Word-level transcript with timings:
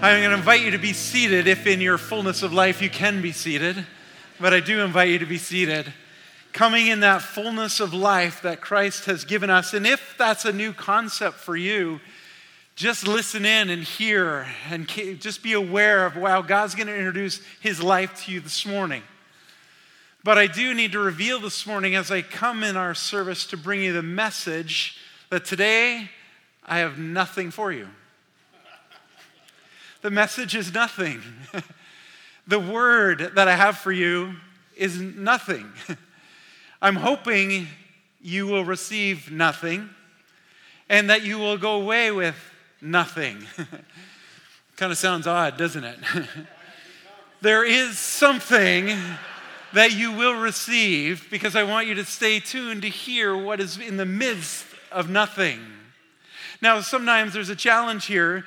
I'm 0.00 0.20
going 0.20 0.30
to 0.30 0.36
invite 0.36 0.60
you 0.60 0.70
to 0.70 0.78
be 0.78 0.92
seated 0.92 1.48
if 1.48 1.66
in 1.66 1.80
your 1.80 1.98
fullness 1.98 2.44
of 2.44 2.52
life 2.52 2.80
you 2.80 2.88
can 2.88 3.20
be 3.20 3.32
seated, 3.32 3.84
but 4.38 4.54
I 4.54 4.60
do 4.60 4.80
invite 4.84 5.08
you 5.08 5.18
to 5.18 5.26
be 5.26 5.38
seated. 5.38 5.92
Coming 6.52 6.86
in 6.86 7.00
that 7.00 7.20
fullness 7.20 7.80
of 7.80 7.92
life 7.92 8.40
that 8.42 8.60
Christ 8.60 9.06
has 9.06 9.24
given 9.24 9.50
us. 9.50 9.74
And 9.74 9.84
if 9.84 10.14
that's 10.16 10.44
a 10.44 10.52
new 10.52 10.72
concept 10.72 11.38
for 11.38 11.56
you, 11.56 11.98
just 12.76 13.08
listen 13.08 13.44
in 13.44 13.70
and 13.70 13.82
hear 13.82 14.46
and 14.70 14.86
just 14.86 15.42
be 15.42 15.54
aware 15.54 16.06
of, 16.06 16.14
wow, 16.14 16.42
God's 16.42 16.76
going 16.76 16.86
to 16.86 16.96
introduce 16.96 17.40
his 17.58 17.82
life 17.82 18.24
to 18.24 18.32
you 18.32 18.38
this 18.38 18.64
morning. 18.64 19.02
But 20.22 20.38
I 20.38 20.46
do 20.46 20.74
need 20.74 20.92
to 20.92 21.00
reveal 21.00 21.40
this 21.40 21.66
morning 21.66 21.96
as 21.96 22.12
I 22.12 22.22
come 22.22 22.62
in 22.62 22.76
our 22.76 22.94
service 22.94 23.46
to 23.46 23.56
bring 23.56 23.82
you 23.82 23.92
the 23.92 24.02
message 24.02 24.96
that 25.30 25.44
today 25.44 26.08
I 26.64 26.78
have 26.78 27.00
nothing 27.00 27.50
for 27.50 27.72
you. 27.72 27.88
The 30.00 30.10
message 30.10 30.54
is 30.54 30.72
nothing. 30.72 31.20
the 32.46 32.60
word 32.60 33.32
that 33.34 33.48
I 33.48 33.56
have 33.56 33.78
for 33.78 33.90
you 33.90 34.34
is 34.76 35.00
nothing. 35.00 35.72
I'm 36.82 36.94
hoping 36.94 37.66
you 38.20 38.46
will 38.46 38.64
receive 38.64 39.32
nothing 39.32 39.90
and 40.88 41.10
that 41.10 41.22
you 41.22 41.38
will 41.38 41.58
go 41.58 41.80
away 41.80 42.12
with 42.12 42.36
nothing. 42.80 43.44
kind 44.76 44.92
of 44.92 44.98
sounds 44.98 45.26
odd, 45.26 45.56
doesn't 45.56 45.82
it? 45.82 45.98
there 47.40 47.64
is 47.64 47.98
something 47.98 48.96
that 49.72 49.92
you 49.92 50.12
will 50.12 50.40
receive 50.40 51.26
because 51.28 51.56
I 51.56 51.64
want 51.64 51.88
you 51.88 51.94
to 51.96 52.04
stay 52.04 52.38
tuned 52.38 52.82
to 52.82 52.88
hear 52.88 53.36
what 53.36 53.58
is 53.58 53.78
in 53.78 53.96
the 53.96 54.06
midst 54.06 54.64
of 54.92 55.10
nothing. 55.10 55.60
Now, 56.62 56.80
sometimes 56.82 57.34
there's 57.34 57.50
a 57.50 57.56
challenge 57.56 58.06
here 58.06 58.44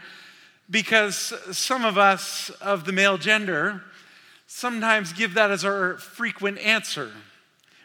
because 0.71 1.33
some 1.51 1.83
of 1.83 1.97
us 1.97 2.49
of 2.61 2.85
the 2.85 2.93
male 2.93 3.17
gender 3.17 3.81
sometimes 4.47 5.13
give 5.13 5.33
that 5.33 5.51
as 5.51 5.65
our 5.65 5.97
frequent 5.97 6.57
answer. 6.59 7.11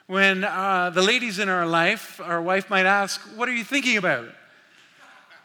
When 0.07 0.45
uh, 0.45 0.91
the 0.91 1.03
ladies 1.03 1.41
in 1.41 1.49
our 1.49 1.67
life, 1.67 2.21
our 2.23 2.41
wife 2.41 2.71
might 2.71 2.87
ask, 2.87 3.21
What 3.37 3.49
are 3.49 3.55
you 3.55 3.65
thinking 3.65 3.97
about? 3.97 4.29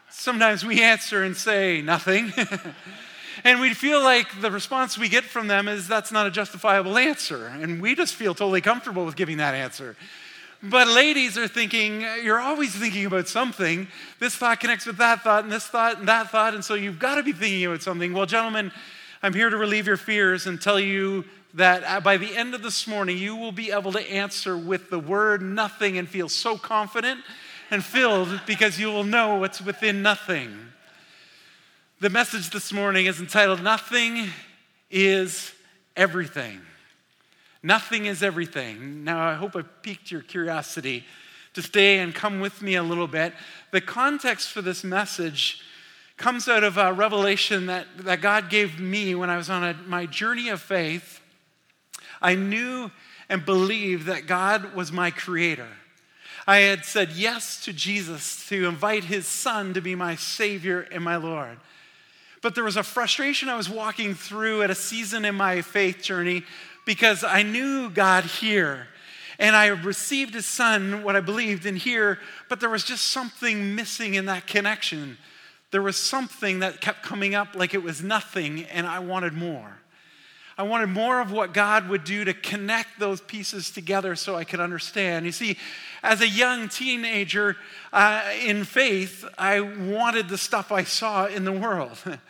Sometimes 0.08 0.64
we 0.64 0.82
answer 0.82 1.24
and 1.24 1.36
say, 1.36 1.82
Nothing. 1.82 2.32
and 3.44 3.60
we 3.60 3.74
feel 3.74 4.00
like 4.02 4.40
the 4.40 4.50
response 4.52 4.96
we 4.96 5.08
get 5.08 5.24
from 5.24 5.48
them 5.48 5.66
is 5.66 5.88
that's 5.88 6.12
not 6.12 6.28
a 6.28 6.30
justifiable 6.30 6.96
answer. 6.96 7.46
And 7.46 7.82
we 7.82 7.96
just 7.96 8.14
feel 8.14 8.34
totally 8.34 8.60
comfortable 8.60 9.04
with 9.04 9.16
giving 9.16 9.38
that 9.38 9.54
answer. 9.54 9.96
But 10.64 10.86
ladies 10.86 11.36
are 11.36 11.48
thinking, 11.48 12.02
you're 12.22 12.38
always 12.38 12.72
thinking 12.72 13.04
about 13.04 13.26
something. 13.26 13.88
This 14.20 14.36
thought 14.36 14.60
connects 14.60 14.86
with 14.86 14.96
that 14.98 15.22
thought, 15.22 15.42
and 15.42 15.52
this 15.52 15.66
thought, 15.66 15.98
and 15.98 16.06
that 16.06 16.30
thought, 16.30 16.54
and 16.54 16.64
so 16.64 16.74
you've 16.74 17.00
got 17.00 17.16
to 17.16 17.24
be 17.24 17.32
thinking 17.32 17.64
about 17.64 17.82
something. 17.82 18.12
Well, 18.12 18.26
gentlemen, 18.26 18.70
I'm 19.24 19.34
here 19.34 19.50
to 19.50 19.56
relieve 19.56 19.88
your 19.88 19.96
fears 19.96 20.46
and 20.46 20.60
tell 20.60 20.78
you 20.78 21.24
that 21.54 21.82
uh, 21.84 22.00
by 22.00 22.16
the 22.16 22.36
end 22.36 22.54
of 22.54 22.62
this 22.62 22.86
morning, 22.86 23.18
you 23.18 23.34
will 23.34 23.50
be 23.50 23.72
able 23.72 23.90
to 23.92 24.10
answer 24.10 24.56
with 24.56 24.88
the 24.88 25.00
word 25.00 25.42
nothing 25.42 25.98
and 25.98 26.08
feel 26.08 26.28
so 26.28 26.56
confident 26.56 27.20
and 27.72 27.84
filled 27.84 28.40
because 28.46 28.78
you 28.78 28.86
will 28.86 29.04
know 29.04 29.36
what's 29.36 29.60
within 29.60 30.00
nothing. 30.00 30.56
The 32.00 32.10
message 32.10 32.50
this 32.50 32.72
morning 32.72 33.06
is 33.06 33.20
entitled 33.20 33.62
Nothing 33.62 34.28
is 34.90 35.52
Everything. 35.96 36.60
Nothing 37.62 38.06
is 38.06 38.22
everything. 38.22 39.04
Now, 39.04 39.28
I 39.28 39.34
hope 39.34 39.54
I 39.54 39.62
piqued 39.62 40.10
your 40.10 40.22
curiosity 40.22 41.04
to 41.54 41.62
stay 41.62 41.98
and 41.98 42.14
come 42.14 42.40
with 42.40 42.62
me 42.62 42.74
a 42.74 42.82
little 42.82 43.06
bit. 43.06 43.34
The 43.70 43.80
context 43.80 44.50
for 44.50 44.62
this 44.62 44.82
message 44.82 45.62
comes 46.16 46.48
out 46.48 46.64
of 46.64 46.76
a 46.76 46.92
revelation 46.92 47.66
that, 47.66 47.86
that 47.98 48.20
God 48.20 48.50
gave 48.50 48.80
me 48.80 49.14
when 49.14 49.30
I 49.30 49.36
was 49.36 49.50
on 49.50 49.62
a, 49.62 49.74
my 49.86 50.06
journey 50.06 50.48
of 50.48 50.60
faith. 50.60 51.20
I 52.20 52.34
knew 52.34 52.90
and 53.28 53.44
believed 53.44 54.06
that 54.06 54.26
God 54.26 54.74
was 54.74 54.92
my 54.92 55.10
creator. 55.10 55.68
I 56.46 56.58
had 56.58 56.84
said 56.84 57.12
yes 57.12 57.64
to 57.64 57.72
Jesus 57.72 58.48
to 58.48 58.66
invite 58.66 59.04
his 59.04 59.26
son 59.26 59.74
to 59.74 59.80
be 59.80 59.94
my 59.94 60.16
Savior 60.16 60.80
and 60.90 61.04
my 61.04 61.16
Lord. 61.16 61.58
But 62.40 62.56
there 62.56 62.64
was 62.64 62.76
a 62.76 62.82
frustration 62.82 63.48
I 63.48 63.56
was 63.56 63.70
walking 63.70 64.14
through 64.14 64.62
at 64.62 64.70
a 64.70 64.74
season 64.74 65.24
in 65.24 65.36
my 65.36 65.62
faith 65.62 66.02
journey 66.02 66.42
because 66.84 67.24
I 67.24 67.42
knew 67.42 67.90
God 67.90 68.24
here 68.24 68.88
and 69.38 69.56
I 69.56 69.66
received 69.66 70.34
his 70.34 70.46
son, 70.46 71.02
what 71.02 71.16
I 71.16 71.20
believed 71.20 71.66
in 71.66 71.76
here, 71.76 72.18
but 72.48 72.60
there 72.60 72.70
was 72.70 72.84
just 72.84 73.06
something 73.06 73.74
missing 73.74 74.14
in 74.14 74.26
that 74.26 74.46
connection. 74.46 75.18
There 75.72 75.82
was 75.82 75.96
something 75.96 76.60
that 76.60 76.80
kept 76.80 77.02
coming 77.02 77.34
up 77.34 77.48
like 77.54 77.74
it 77.74 77.82
was 77.82 78.02
nothing, 78.02 78.64
and 78.64 78.86
I 78.86 79.00
wanted 79.00 79.32
more. 79.32 79.78
I 80.58 80.64
wanted 80.64 80.90
more 80.90 81.20
of 81.20 81.32
what 81.32 81.54
God 81.54 81.88
would 81.88 82.04
do 82.04 82.24
to 82.24 82.34
connect 82.34 83.00
those 83.00 83.20
pieces 83.22 83.70
together 83.70 84.14
so 84.14 84.36
I 84.36 84.44
could 84.44 84.60
understand. 84.60 85.24
You 85.24 85.32
see, 85.32 85.56
as 86.02 86.20
a 86.20 86.28
young 86.28 86.68
teenager 86.68 87.56
uh, 87.92 88.22
in 88.44 88.64
faith, 88.64 89.24
I 89.38 89.60
wanted 89.60 90.28
the 90.28 90.38
stuff 90.38 90.70
I 90.70 90.84
saw 90.84 91.26
in 91.26 91.44
the 91.44 91.52
world. 91.52 91.98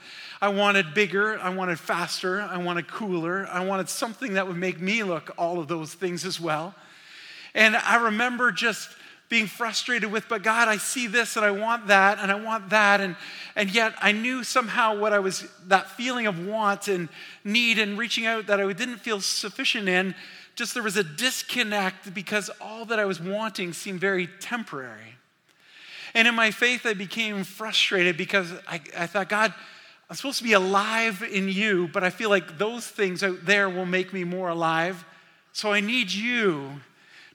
I 0.43 0.49
wanted 0.49 0.93
bigger, 0.93 1.39
I 1.39 1.51
wanted 1.51 1.79
faster, 1.79 2.43
I 2.43 2.57
wanted 2.57 2.89
cooler, 2.89 3.47
I 3.47 3.65
wanted 3.65 3.89
something 3.89 4.35
that 4.35 4.49
would 4.49 4.57
make 4.57 4.81
me 4.81 5.05
look 5.05 5.31
all 5.39 5.61
of 5.61 5.69
those 5.69 5.95
things 5.95 6.25
as 6.25 6.41
well. 6.41 6.75
And 7.55 7.77
I 7.77 8.03
remember 8.03 8.51
just 8.51 8.91
being 9.29 9.47
frustrated 9.47 10.11
with, 10.11 10.29
but 10.29 10.43
God, 10.43 10.67
I 10.67 10.79
see 10.79 11.07
this 11.07 11.37
and 11.37 11.47
I 11.47 11.53
want 11.53 11.87
that 11.87 12.19
and 12.19 12.33
I 12.33 12.35
want 12.35 12.71
that. 12.71 13.01
And, 13.01 13.15
and 13.55 13.73
yet 13.73 13.95
I 14.03 14.11
knew 14.11 14.43
somehow 14.43 14.99
what 14.99 15.13
I 15.13 15.21
was, 15.21 15.47
that 15.69 15.89
feeling 15.93 16.27
of 16.27 16.45
want 16.45 16.89
and 16.89 17.09
need 17.45 17.79
and 17.79 17.97
reaching 17.97 18.27
out 18.27 18.49
that 18.49 18.61
I 18.61 18.73
didn't 18.73 18.99
feel 18.99 19.21
sufficient 19.21 19.89
in, 19.89 20.13
just 20.57 20.75
there 20.75 20.83
was 20.83 20.97
a 20.97 21.05
disconnect 21.05 22.13
because 22.13 22.51
all 22.61 22.85
that 22.87 22.99
I 22.99 23.05
was 23.05 23.21
wanting 23.21 23.73
seemed 23.73 24.01
very 24.01 24.27
temporary. 24.41 25.15
And 26.15 26.27
in 26.27 26.35
my 26.35 26.51
faith, 26.51 26.85
I 26.85 26.95
became 26.95 27.45
frustrated 27.45 28.17
because 28.17 28.53
I, 28.67 28.81
I 28.99 29.07
thought, 29.07 29.29
God, 29.29 29.55
I'm 30.13 30.17
supposed 30.17 30.37
to 30.41 30.45
be 30.45 30.53
alive 30.53 31.23
in 31.23 31.49
you, 31.49 31.89
but 31.91 32.05
I 32.05 32.11
feel 32.11 32.29
like 32.29 32.59
those 32.59 32.87
things 32.87 33.23
out 33.23 33.47
there 33.47 33.71
will 33.71 33.87
make 33.87 34.13
me 34.13 34.25
more 34.25 34.51
alive. 34.51 35.07
So 35.55 35.73
I 35.73 35.81
need 35.81 36.13
you 36.13 36.83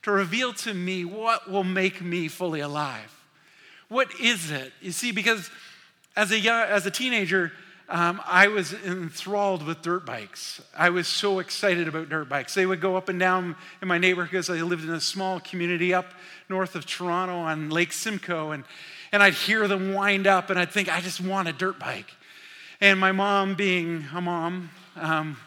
to 0.04 0.12
reveal 0.12 0.54
to 0.54 0.76
me 0.76 1.04
what 1.04 1.50
will 1.50 1.64
make 1.64 2.04
me 2.04 2.28
fully 2.28 2.60
alive. 2.60 3.12
What 3.90 4.10
is 4.22 4.52
it? 4.52 4.74
You 4.80 4.92
see, 4.92 5.12
because 5.12 5.50
as 6.16 6.30
a, 6.30 6.40
young, 6.40 6.68
as 6.70 6.86
a 6.86 6.92
teenager, 6.92 7.52
um, 7.90 8.22
I 8.28 8.48
was 8.48 8.74
enthralled 8.74 9.66
with 9.66 9.82
dirt 9.82 10.06
bikes. 10.06 10.62
I 10.78 10.92
was 10.92 11.08
so 11.08 11.40
excited 11.40 11.88
about 11.88 12.10
dirt 12.10 12.30
bikes. 12.30 12.54
They 12.54 12.68
would 12.68 12.80
go 12.80 12.96
up 12.96 13.10
and 13.10 13.20
down 13.20 13.56
in 13.82 13.88
my 13.88 13.98
neighborhood 13.98 14.30
because 14.30 14.52
I 14.52 14.62
lived 14.62 14.84
in 14.84 14.94
a 14.94 15.02
small 15.02 15.40
community 15.40 15.96
up 15.96 16.14
north 16.48 16.76
of 16.76 16.86
Toronto 16.86 17.38
on 17.38 17.72
Lake 17.72 17.92
Simcoe. 17.92 18.52
And, 18.52 18.66
and 19.12 19.24
I'd 19.24 19.34
hear 19.34 19.68
them 19.68 19.96
wind 19.96 20.28
up, 20.28 20.52
and 20.52 20.60
I'd 20.60 20.72
think, 20.72 20.96
I 20.96 21.02
just 21.02 21.20
want 21.20 21.48
a 21.48 21.54
dirt 21.54 21.80
bike. 21.80 22.14
And 22.80 23.00
my 23.00 23.12
mom, 23.12 23.56
being 23.56 24.06
a 24.14 24.22
mom, 24.22 24.70
um, 24.98 25.38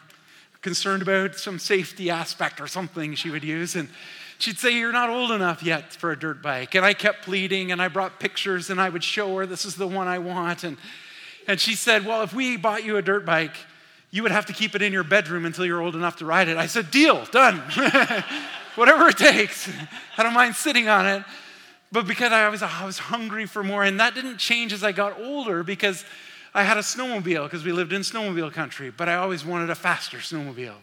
concerned 0.63 1.01
about 1.01 1.37
some 1.37 1.61
safety 1.61 2.11
aspect 2.11 2.61
or 2.61 2.67
something 2.67 3.15
she 3.15 3.31
would 3.31 3.45
use, 3.45 3.77
and 3.77 3.89
she'd 4.39 4.59
say, 4.59 4.77
You're 4.77 4.91
not 4.91 5.11
old 5.11 5.31
enough 5.31 5.63
yet 5.63 5.93
for 5.93 6.11
a 6.11 6.19
dirt 6.19 6.43
bike. 6.43 6.75
And 6.75 6.85
I 6.85 6.93
kept 6.93 7.23
pleading, 7.23 7.71
and 7.71 7.81
I 7.81 7.87
brought 7.87 8.19
pictures, 8.19 8.69
and 8.69 8.81
I 8.81 8.89
would 8.89 9.05
show 9.05 9.37
her, 9.37 9.47
This 9.47 9.65
is 9.65 9.77
the 9.77 9.87
one 9.87 10.09
I 10.09 10.19
want. 10.19 10.65
And, 10.65 10.77
and 11.47 11.61
she 11.61 11.77
said, 11.77 12.05
Well, 12.05 12.23
if 12.23 12.35
we 12.35 12.57
bought 12.57 12.85
you 12.85 12.97
a 12.97 13.03
dirt 13.03 13.25
bike, 13.25 13.55
you 14.11 14.25
would 14.25 14.33
have 14.33 14.47
to 14.47 14.53
keep 14.53 14.75
it 14.75 14.83
in 14.83 14.93
your 14.93 15.05
bedroom 15.05 15.47
until 15.47 15.65
you're 15.65 15.81
old 15.81 15.95
enough 15.95 16.17
to 16.17 16.27
ride 16.27 16.49
it. 16.49 16.57
I 16.57 16.67
said, 16.67 16.91
Deal, 16.91 17.25
done. 17.27 17.59
Whatever 18.75 19.09
it 19.09 19.19
takes. 19.19 19.71
I 20.19 20.25
don't 20.25 20.35
mind 20.35 20.57
sitting 20.57 20.89
on 20.89 21.07
it. 21.07 21.23
But 21.93 22.09
because 22.09 22.33
I 22.33 22.49
was, 22.49 22.63
I 22.63 22.85
was 22.85 22.99
hungry 22.99 23.47
for 23.47 23.63
more, 23.63 23.85
and 23.85 24.01
that 24.01 24.15
didn't 24.15 24.39
change 24.39 24.73
as 24.73 24.83
I 24.83 24.91
got 24.91 25.21
older 25.21 25.63
because 25.63 26.05
I 26.55 26.65
had 26.65 26.77
a 26.77 26.81
snowmobile 26.81 27.45
because 27.45 27.65
we 27.65 27.73
lived 27.73 27.93
in 27.93 28.03
snowmobile 28.03 28.53
country, 28.53 28.91
but 28.91 29.09
I 29.09 29.15
always 29.15 29.45
wanted 29.45 29.71
a 29.71 29.75
faster 29.75 30.19
snowmobile. 30.19 30.75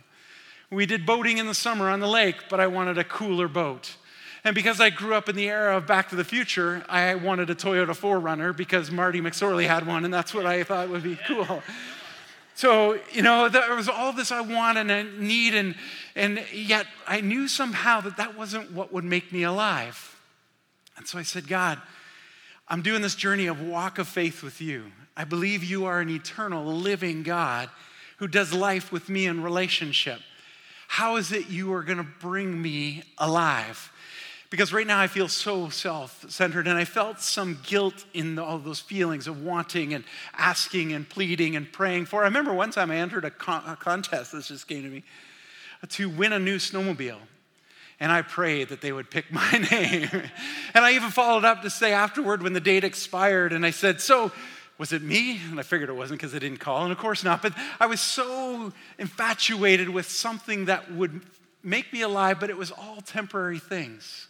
We 0.69 0.85
did 0.85 1.05
boating 1.05 1.37
in 1.37 1.47
the 1.47 1.53
summer 1.53 1.89
on 1.89 1.99
the 1.99 2.07
lake, 2.07 2.35
but 2.49 2.59
I 2.59 2.67
wanted 2.67 2.97
a 2.97 3.03
cooler 3.03 3.47
boat. 3.47 3.95
And 4.43 4.55
because 4.55 4.79
I 4.79 4.89
grew 4.89 5.13
up 5.13 5.27
in 5.27 5.35
the 5.35 5.49
era 5.49 5.75
of 5.75 5.87
Back 5.87 6.09
to 6.09 6.15
the 6.15 6.23
Future, 6.23 6.85
I 6.87 7.15
wanted 7.15 7.49
a 7.49 7.55
Toyota 7.55 7.89
4Runner 7.89 8.55
because 8.55 8.91
Marty 8.91 9.19
McSorley 9.19 9.67
had 9.67 9.85
one, 9.85 10.05
and 10.05 10.13
that's 10.13 10.33
what 10.33 10.45
I 10.45 10.63
thought 10.63 10.89
would 10.89 11.03
be 11.03 11.17
cool. 11.27 11.61
So, 12.55 12.97
you 13.11 13.21
know, 13.21 13.49
there 13.49 13.75
was 13.75 13.87
all 13.87 14.13
this 14.13 14.31
I 14.31 14.41
want 14.41 14.77
and 14.77 14.91
I 14.91 15.03
need, 15.03 15.53
and, 15.53 15.75
and 16.15 16.43
yet 16.51 16.87
I 17.05 17.21
knew 17.21 17.47
somehow 17.47 18.01
that 18.01 18.17
that 18.17 18.37
wasn't 18.37 18.71
what 18.71 18.91
would 18.91 19.03
make 19.03 19.31
me 19.31 19.43
alive. 19.43 20.15
And 20.97 21.07
so 21.07 21.19
I 21.19 21.23
said, 21.23 21.47
God, 21.47 21.79
I'm 22.69 22.81
doing 22.81 23.01
this 23.01 23.15
journey 23.15 23.47
of 23.47 23.61
walk 23.61 23.97
of 23.97 24.07
faith 24.07 24.43
with 24.43 24.59
you. 24.59 24.91
I 25.15 25.23
believe 25.23 25.63
you 25.63 25.85
are 25.85 26.01
an 26.01 26.09
eternal, 26.09 26.65
living 26.65 27.23
God 27.23 27.69
who 28.17 28.27
does 28.27 28.53
life 28.53 28.91
with 28.91 29.09
me 29.09 29.25
in 29.25 29.41
relationship. 29.41 30.19
How 30.87 31.15
is 31.15 31.31
it 31.31 31.49
you 31.49 31.73
are 31.73 31.83
going 31.83 31.97
to 31.97 32.07
bring 32.19 32.61
me 32.61 33.03
alive? 33.17 33.91
Because 34.49 34.71
right 34.71 34.87
now 34.87 34.99
I 34.99 35.07
feel 35.07 35.27
so 35.27 35.69
self 35.69 36.29
centered, 36.29 36.67
and 36.67 36.77
I 36.77 36.85
felt 36.85 37.19
some 37.19 37.59
guilt 37.63 38.05
in 38.13 38.39
all 38.39 38.57
those 38.59 38.79
feelings 38.79 39.27
of 39.27 39.43
wanting 39.43 39.93
and 39.93 40.03
asking 40.33 40.93
and 40.93 41.07
pleading 41.07 41.55
and 41.55 41.71
praying 41.71 42.05
for. 42.05 42.21
I 42.21 42.25
remember 42.25 42.53
one 42.53 42.71
time 42.71 42.89
I 42.91 42.97
entered 42.97 43.25
a, 43.25 43.31
con- 43.31 43.63
a 43.67 43.75
contest, 43.75 44.31
this 44.31 44.47
just 44.47 44.67
came 44.67 44.83
to 44.83 44.89
me, 44.89 45.03
to 45.89 46.09
win 46.09 46.33
a 46.33 46.39
new 46.39 46.57
snowmobile. 46.57 47.19
And 47.99 48.11
I 48.11 48.21
prayed 48.21 48.69
that 48.69 48.81
they 48.81 48.91
would 48.91 49.09
pick 49.09 49.31
my 49.31 49.51
name. 49.71 50.09
and 50.73 50.85
I 50.85 50.93
even 50.93 51.09
followed 51.09 51.45
up 51.45 51.61
to 51.63 51.69
say 51.69 51.93
afterward 51.93 52.43
when 52.43 52.53
the 52.53 52.59
date 52.59 52.83
expired, 52.83 53.53
and 53.53 53.65
I 53.65 53.71
said, 53.71 54.01
So, 54.01 54.31
was 54.77 54.93
it 54.93 55.01
me? 55.01 55.39
And 55.49 55.59
I 55.59 55.63
figured 55.63 55.89
it 55.89 55.93
wasn't 55.93 56.19
because 56.19 56.35
I 56.35 56.39
didn't 56.39 56.59
call, 56.59 56.83
and 56.83 56.91
of 56.91 56.99
course 56.99 57.23
not. 57.23 57.41
But 57.41 57.53
I 57.79 57.87
was 57.87 57.99
so 57.99 58.71
infatuated 58.99 59.89
with 59.89 60.07
something 60.07 60.65
that 60.65 60.91
would 60.91 61.21
make 61.63 61.91
me 61.91 62.01
alive, 62.01 62.39
but 62.39 62.49
it 62.49 62.57
was 62.57 62.71
all 62.71 63.01
temporary 63.01 63.59
things. 63.59 64.27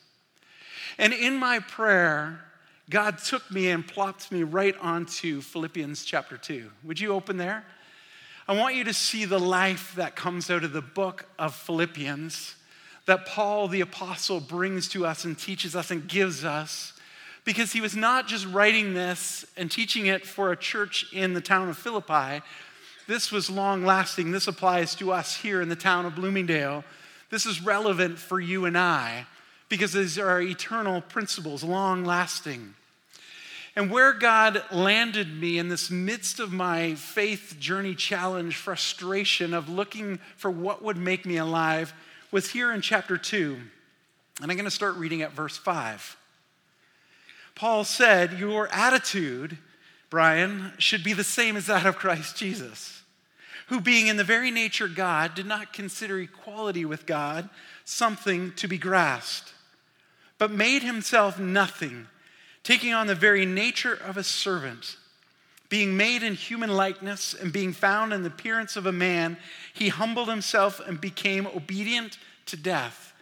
And 0.98 1.14
in 1.14 1.36
my 1.36 1.60
prayer, 1.60 2.40
God 2.90 3.18
took 3.18 3.52
me 3.52 3.70
and 3.70 3.86
plopped 3.86 4.32
me 4.32 4.44
right 4.44 4.76
onto 4.80 5.42
Philippians 5.42 6.06
chapter 6.06 6.38
2. 6.38 6.72
Would 6.86 7.00
you 7.00 7.12
open 7.12 7.36
there? 7.36 7.66
I 8.48 8.56
want 8.56 8.76
you 8.76 8.86
to 8.86 8.94
see 8.94 9.26
the 9.26 9.40
life 9.40 9.94
that 9.96 10.16
comes 10.16 10.50
out 10.50 10.64
of 10.64 10.72
the 10.72 10.82
book 10.82 11.26
of 11.38 11.54
Philippians 11.54 12.56
that 13.08 13.26
Paul 13.26 13.68
the 13.68 13.82
apostle 13.82 14.40
brings 14.40 14.88
to 14.90 15.06
us 15.06 15.26
and 15.26 15.38
teaches 15.38 15.76
us 15.76 15.90
and 15.90 16.08
gives 16.08 16.46
us 16.46 16.94
because 17.44 17.72
he 17.72 17.82
was 17.82 17.96
not 17.96 18.28
just 18.28 18.46
writing 18.46 18.94
this 18.94 19.46
and 19.56 19.72
teaching 19.72 20.06
it 20.06 20.26
for 20.26 20.52
a 20.52 20.58
church 20.58 21.12
in 21.14 21.34
the 21.34 21.42
town 21.42 21.70
of 21.70 21.78
Philippi. 21.78 22.44
This 23.08 23.32
was 23.32 23.50
long 23.50 23.86
lasting. 23.86 24.32
This 24.32 24.48
applies 24.48 24.94
to 24.96 25.14
us 25.14 25.38
here 25.38 25.62
in 25.62 25.70
the 25.70 25.76
town 25.76 26.06
of 26.06 26.16
Bloomingdale. 26.16 26.84
This 27.30 27.46
is 27.46 27.64
relevant 27.64 28.20
for 28.20 28.40
you 28.40 28.66
and 28.66 28.78
I 28.78 29.26
because 29.70 29.94
these 29.94 30.20
are 30.20 30.42
eternal 30.42 31.00
principles, 31.02 31.64
long 31.64 32.04
lasting. 32.04 32.74
And 33.78 33.92
where 33.92 34.12
God 34.12 34.62
landed 34.72 35.40
me 35.40 35.58
in 35.58 35.70
this 35.70 35.90
midst 35.90 36.42
of 36.42 36.52
my 36.52 36.96
faith 36.96 37.56
journey 37.60 37.96
challenge, 37.96 38.58
frustration 38.58 39.54
of 39.54 39.70
looking 39.70 40.20
for 40.36 40.52
what 40.52 40.84
would 40.84 40.98
make 40.98 41.26
me 41.26 41.38
alive, 41.38 41.94
was 42.32 42.52
here 42.52 42.72
in 42.72 42.82
chapter 42.82 43.18
2. 43.18 43.58
And 44.42 44.52
I'm 44.52 44.58
going 44.58 44.66
to 44.66 44.72
start 44.72 44.96
reading 44.96 45.22
at 45.22 45.32
verse 45.32 45.58
5. 45.58 46.18
Paul 47.56 47.84
said, 47.84 48.34
Your 48.34 48.68
attitude, 48.72 49.58
Brian, 50.10 50.74
should 50.78 51.04
be 51.04 51.14
the 51.14 51.24
same 51.24 51.58
as 51.58 51.66
that 51.66 51.86
of 51.86 51.98
Christ 51.98 52.38
Jesus, 52.38 53.02
who, 53.68 53.82
being 53.82 54.08
in 54.08 54.18
the 54.18 54.24
very 54.24 54.52
nature 54.52 54.88
God, 54.88 55.34
did 55.34 55.48
not 55.48 55.74
consider 55.74 56.20
equality 56.20 56.86
with 56.86 57.06
God 57.06 57.50
something 57.84 58.52
to 58.54 58.68
be 58.68 58.78
grasped, 58.78 59.54
but 60.38 60.52
made 60.52 60.84
himself 60.84 61.40
nothing, 61.40 62.08
taking 62.64 62.94
on 62.94 63.08
the 63.08 63.16
very 63.16 63.46
nature 63.46 63.94
of 63.94 64.18
a 64.18 64.24
servant. 64.24 64.98
Being 65.70 65.98
made 65.98 66.24
in 66.24 66.34
human 66.34 66.70
likeness 66.70 67.34
and 67.34 67.52
being 67.52 67.74
found 67.74 68.14
in 68.14 68.24
the 68.24 68.30
appearance 68.30 68.76
of 68.76 68.86
a 68.86 68.92
man, 68.92 69.38
he 69.74 69.90
humbled 69.90 70.30
himself 70.30 70.80
and 70.80 71.00
became 71.00 71.46
obedient 71.48 72.18
to 72.46 72.56
death, 72.56 73.14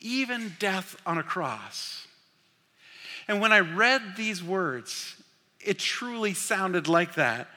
even 0.00 0.56
death 0.58 0.96
on 1.06 1.18
a 1.18 1.22
cross. 1.22 2.06
And 3.28 3.40
when 3.40 3.52
I 3.52 3.60
read 3.60 4.16
these 4.16 4.42
words, 4.42 5.14
it 5.60 5.78
truly 5.78 6.34
sounded 6.34 6.88
like 6.88 7.14
that. 7.14 7.48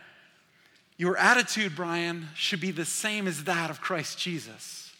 Your 0.98 1.16
attitude, 1.18 1.76
Brian, 1.76 2.28
should 2.36 2.60
be 2.60 2.72
the 2.72 2.86
same 2.86 3.28
as 3.28 3.46
that 3.46 3.70
of 3.70 3.82
Christ 3.82 4.20
Jesus. 4.20 4.92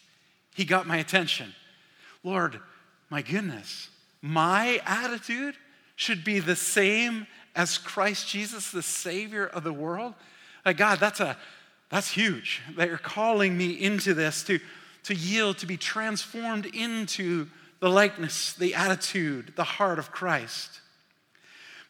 He 0.54 0.64
got 0.64 0.86
my 0.86 0.96
attention. 0.96 1.54
Lord, 2.24 2.60
my 3.10 3.22
goodness, 3.22 3.88
my 4.22 4.80
attitude 4.86 5.54
should 5.96 6.24
be 6.24 6.38
the 6.38 6.56
same 6.56 7.26
as 7.54 7.78
Christ 7.78 8.28
Jesus, 8.28 8.70
the 8.70 8.82
Savior 8.82 9.46
of 9.46 9.64
the 9.64 9.72
world. 9.72 10.14
Like, 10.64 10.76
God, 10.76 11.00
that's, 11.00 11.20
a, 11.20 11.36
that's 11.88 12.10
huge 12.10 12.62
that 12.76 12.88
you're 12.88 12.98
calling 12.98 13.56
me 13.56 13.72
into 13.72 14.14
this 14.14 14.42
to, 14.44 14.60
to 15.04 15.14
yield, 15.14 15.58
to 15.58 15.66
be 15.66 15.76
transformed 15.76 16.66
into 16.66 17.48
the 17.80 17.88
likeness, 17.88 18.52
the 18.52 18.74
attitude, 18.74 19.52
the 19.56 19.64
heart 19.64 19.98
of 19.98 20.12
Christ. 20.12 20.80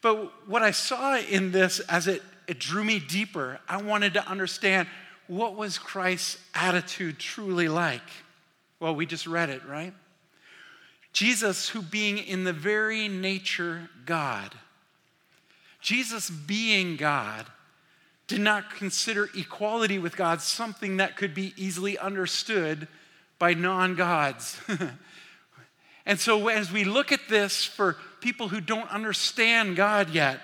But 0.01 0.47
what 0.47 0.63
I 0.63 0.71
saw 0.71 1.17
in 1.17 1.51
this 1.51 1.79
as 1.81 2.07
it, 2.07 2.23
it 2.47 2.59
drew 2.59 2.83
me 2.83 2.99
deeper, 2.99 3.59
I 3.67 3.81
wanted 3.81 4.13
to 4.15 4.27
understand 4.27 4.87
what 5.27 5.55
was 5.55 5.77
Christ's 5.77 6.37
attitude 6.53 7.19
truly 7.19 7.67
like? 7.67 8.01
Well, 8.79 8.95
we 8.95 9.05
just 9.05 9.27
read 9.27 9.49
it, 9.49 9.65
right? 9.65 9.93
Jesus, 11.13 11.69
who 11.69 11.81
being 11.81 12.17
in 12.17 12.43
the 12.43 12.53
very 12.53 13.07
nature 13.07 13.89
God, 14.05 14.55
Jesus 15.81 16.29
being 16.29 16.95
God, 16.95 17.45
did 18.27 18.39
not 18.39 18.75
consider 18.75 19.29
equality 19.35 19.99
with 19.99 20.15
God 20.15 20.41
something 20.41 20.97
that 20.97 21.17
could 21.17 21.33
be 21.33 21.53
easily 21.57 21.97
understood 21.97 22.87
by 23.39 23.53
non 23.53 23.95
gods. 23.95 24.59
And 26.05 26.19
so, 26.19 26.47
as 26.47 26.71
we 26.71 26.83
look 26.83 27.11
at 27.11 27.29
this 27.29 27.63
for 27.63 27.97
people 28.21 28.47
who 28.47 28.59
don't 28.61 28.89
understand 28.89 29.75
God 29.75 30.09
yet, 30.09 30.41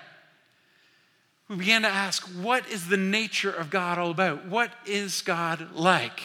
we 1.48 1.56
began 1.56 1.82
to 1.82 1.88
ask 1.88 2.22
what 2.42 2.68
is 2.68 2.88
the 2.88 2.96
nature 2.96 3.50
of 3.50 3.70
God 3.70 3.98
all 3.98 4.10
about? 4.10 4.46
What 4.46 4.70
is 4.86 5.22
God 5.22 5.74
like? 5.74 6.20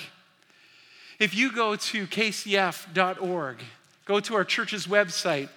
If 1.20 1.36
you 1.36 1.52
go 1.52 1.76
to 1.76 2.08
kcf.org, 2.08 3.58
go 4.06 4.20
to 4.20 4.36
our 4.36 4.44
church's 4.44 4.88
website, 4.88 5.50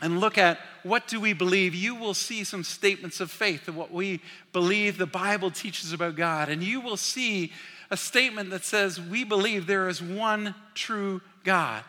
and 0.00 0.20
look 0.20 0.38
at 0.38 0.58
what 0.82 1.06
do 1.06 1.20
we 1.20 1.32
believe, 1.32 1.74
you 1.74 1.94
will 1.94 2.14
see 2.14 2.42
some 2.44 2.64
statements 2.64 3.20
of 3.20 3.30
faith 3.30 3.68
of 3.68 3.76
what 3.76 3.92
we 3.92 4.20
believe 4.52 4.96
the 4.96 5.06
Bible 5.06 5.50
teaches 5.50 5.92
about 5.92 6.16
God. 6.16 6.48
And 6.48 6.62
you 6.62 6.80
will 6.80 6.96
see 6.96 7.52
a 7.90 7.96
statement 7.96 8.50
that 8.50 8.64
says, 8.64 9.00
We 9.00 9.24
believe 9.24 9.66
there 9.66 9.88
is 9.88 10.02
one 10.02 10.54
true 10.74 11.20
God. 11.44 11.84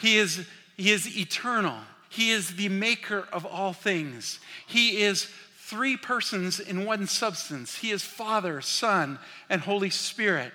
He 0.00 0.16
is, 0.16 0.46
he 0.76 0.90
is 0.90 1.18
eternal. 1.18 1.78
He 2.08 2.30
is 2.30 2.56
the 2.56 2.68
maker 2.68 3.26
of 3.32 3.46
all 3.46 3.72
things. 3.72 4.38
He 4.66 5.02
is 5.02 5.28
three 5.58 5.96
persons 5.96 6.60
in 6.60 6.84
one 6.84 7.06
substance. 7.06 7.78
He 7.78 7.90
is 7.90 8.02
Father, 8.02 8.60
Son, 8.60 9.18
and 9.48 9.62
Holy 9.62 9.90
Spirit. 9.90 10.52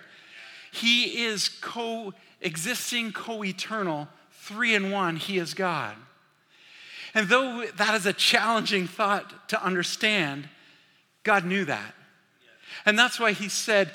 He 0.71 1.23
is 1.25 1.49
co-existing, 1.49 3.13
co-eternal, 3.13 4.07
three 4.31 4.75
in 4.75 4.91
one. 4.91 5.15
He 5.15 5.39
is 5.39 5.53
God. 5.53 5.95
And 7.17 7.27
though 7.27 7.65
that 7.77 7.95
is 7.95 8.05
a 8.05 8.13
challenging 8.13 8.85
thought 8.85 9.49
to 9.49 9.59
understand, 9.59 10.47
God 11.23 11.45
knew 11.45 11.65
that. 11.65 11.95
And 12.85 12.97
that's 12.97 13.19
why 13.19 13.31
he 13.31 13.49
said, 13.49 13.89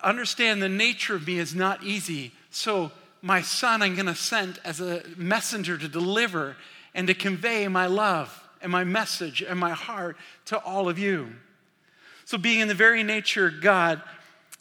understand 0.00 0.62
the 0.62 0.68
nature 0.68 1.16
of 1.16 1.26
me 1.26 1.40
is 1.40 1.56
not 1.56 1.82
easy. 1.82 2.30
So 2.50 2.92
my 3.20 3.42
son 3.42 3.82
I'm 3.82 3.94
going 3.94 4.06
to 4.06 4.14
send 4.14 4.60
as 4.64 4.80
a 4.80 5.02
messenger 5.16 5.76
to 5.76 5.88
deliver 5.88 6.56
and 6.94 7.08
to 7.08 7.14
convey 7.14 7.66
my 7.66 7.86
love 7.86 8.48
and 8.62 8.70
my 8.70 8.84
message 8.84 9.42
and 9.42 9.58
my 9.58 9.72
heart 9.72 10.16
to 10.44 10.58
all 10.58 10.88
of 10.88 11.00
you. 11.00 11.32
So, 12.26 12.38
being 12.38 12.60
in 12.60 12.68
the 12.68 12.74
very 12.74 13.02
nature 13.02 13.48
of 13.48 13.60
God, 13.60 14.00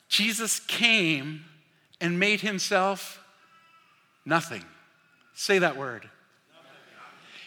Jesus 0.09 0.59
came 0.59 1.45
and 2.01 2.19
made 2.19 2.41
himself 2.41 3.23
nothing. 4.25 4.63
Say 5.35 5.59
that 5.59 5.77
word. 5.77 6.09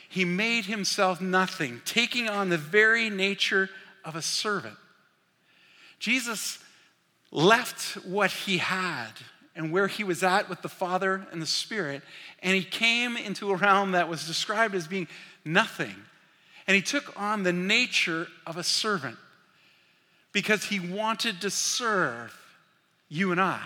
He 0.09 0.25
made 0.25 0.65
himself 0.65 1.21
nothing, 1.21 1.83
taking 1.85 2.29
on 2.29 2.49
the 2.49 2.59
very 2.59 3.11
nature 3.11 3.69
of 4.05 4.17
a 4.17 4.23
servant. 4.23 4.77
Jesus 5.99 6.59
left 7.31 7.95
what 8.07 8.31
he 8.31 8.59
had 8.59 9.11
and 9.55 9.73
where 9.73 9.89
he 9.89 10.05
was 10.05 10.23
at 10.23 10.49
with 10.49 10.63
the 10.63 10.69
Father 10.69 11.27
and 11.31 11.43
the 11.43 11.47
Spirit. 11.47 12.03
And 12.43 12.55
he 12.55 12.65
came 12.65 13.17
into 13.17 13.51
a 13.51 13.57
realm 13.57 13.93
that 13.93 14.09
was 14.09 14.27
described 14.27 14.75
as 14.75 14.87
being 14.87 15.09
nothing. 15.45 15.95
And 16.67 16.75
he 16.75 16.83
took 16.83 17.19
on 17.21 17.43
the 17.43 17.53
nature 17.53 18.29
of 18.47 18.57
a 18.57 18.63
servant 18.63 19.17
because 20.33 20.65
he 20.65 20.79
wanted 20.79 21.41
to 21.41 21.51
serve 21.51 22.35
you 23.09 23.33
and 23.33 23.41
I. 23.41 23.63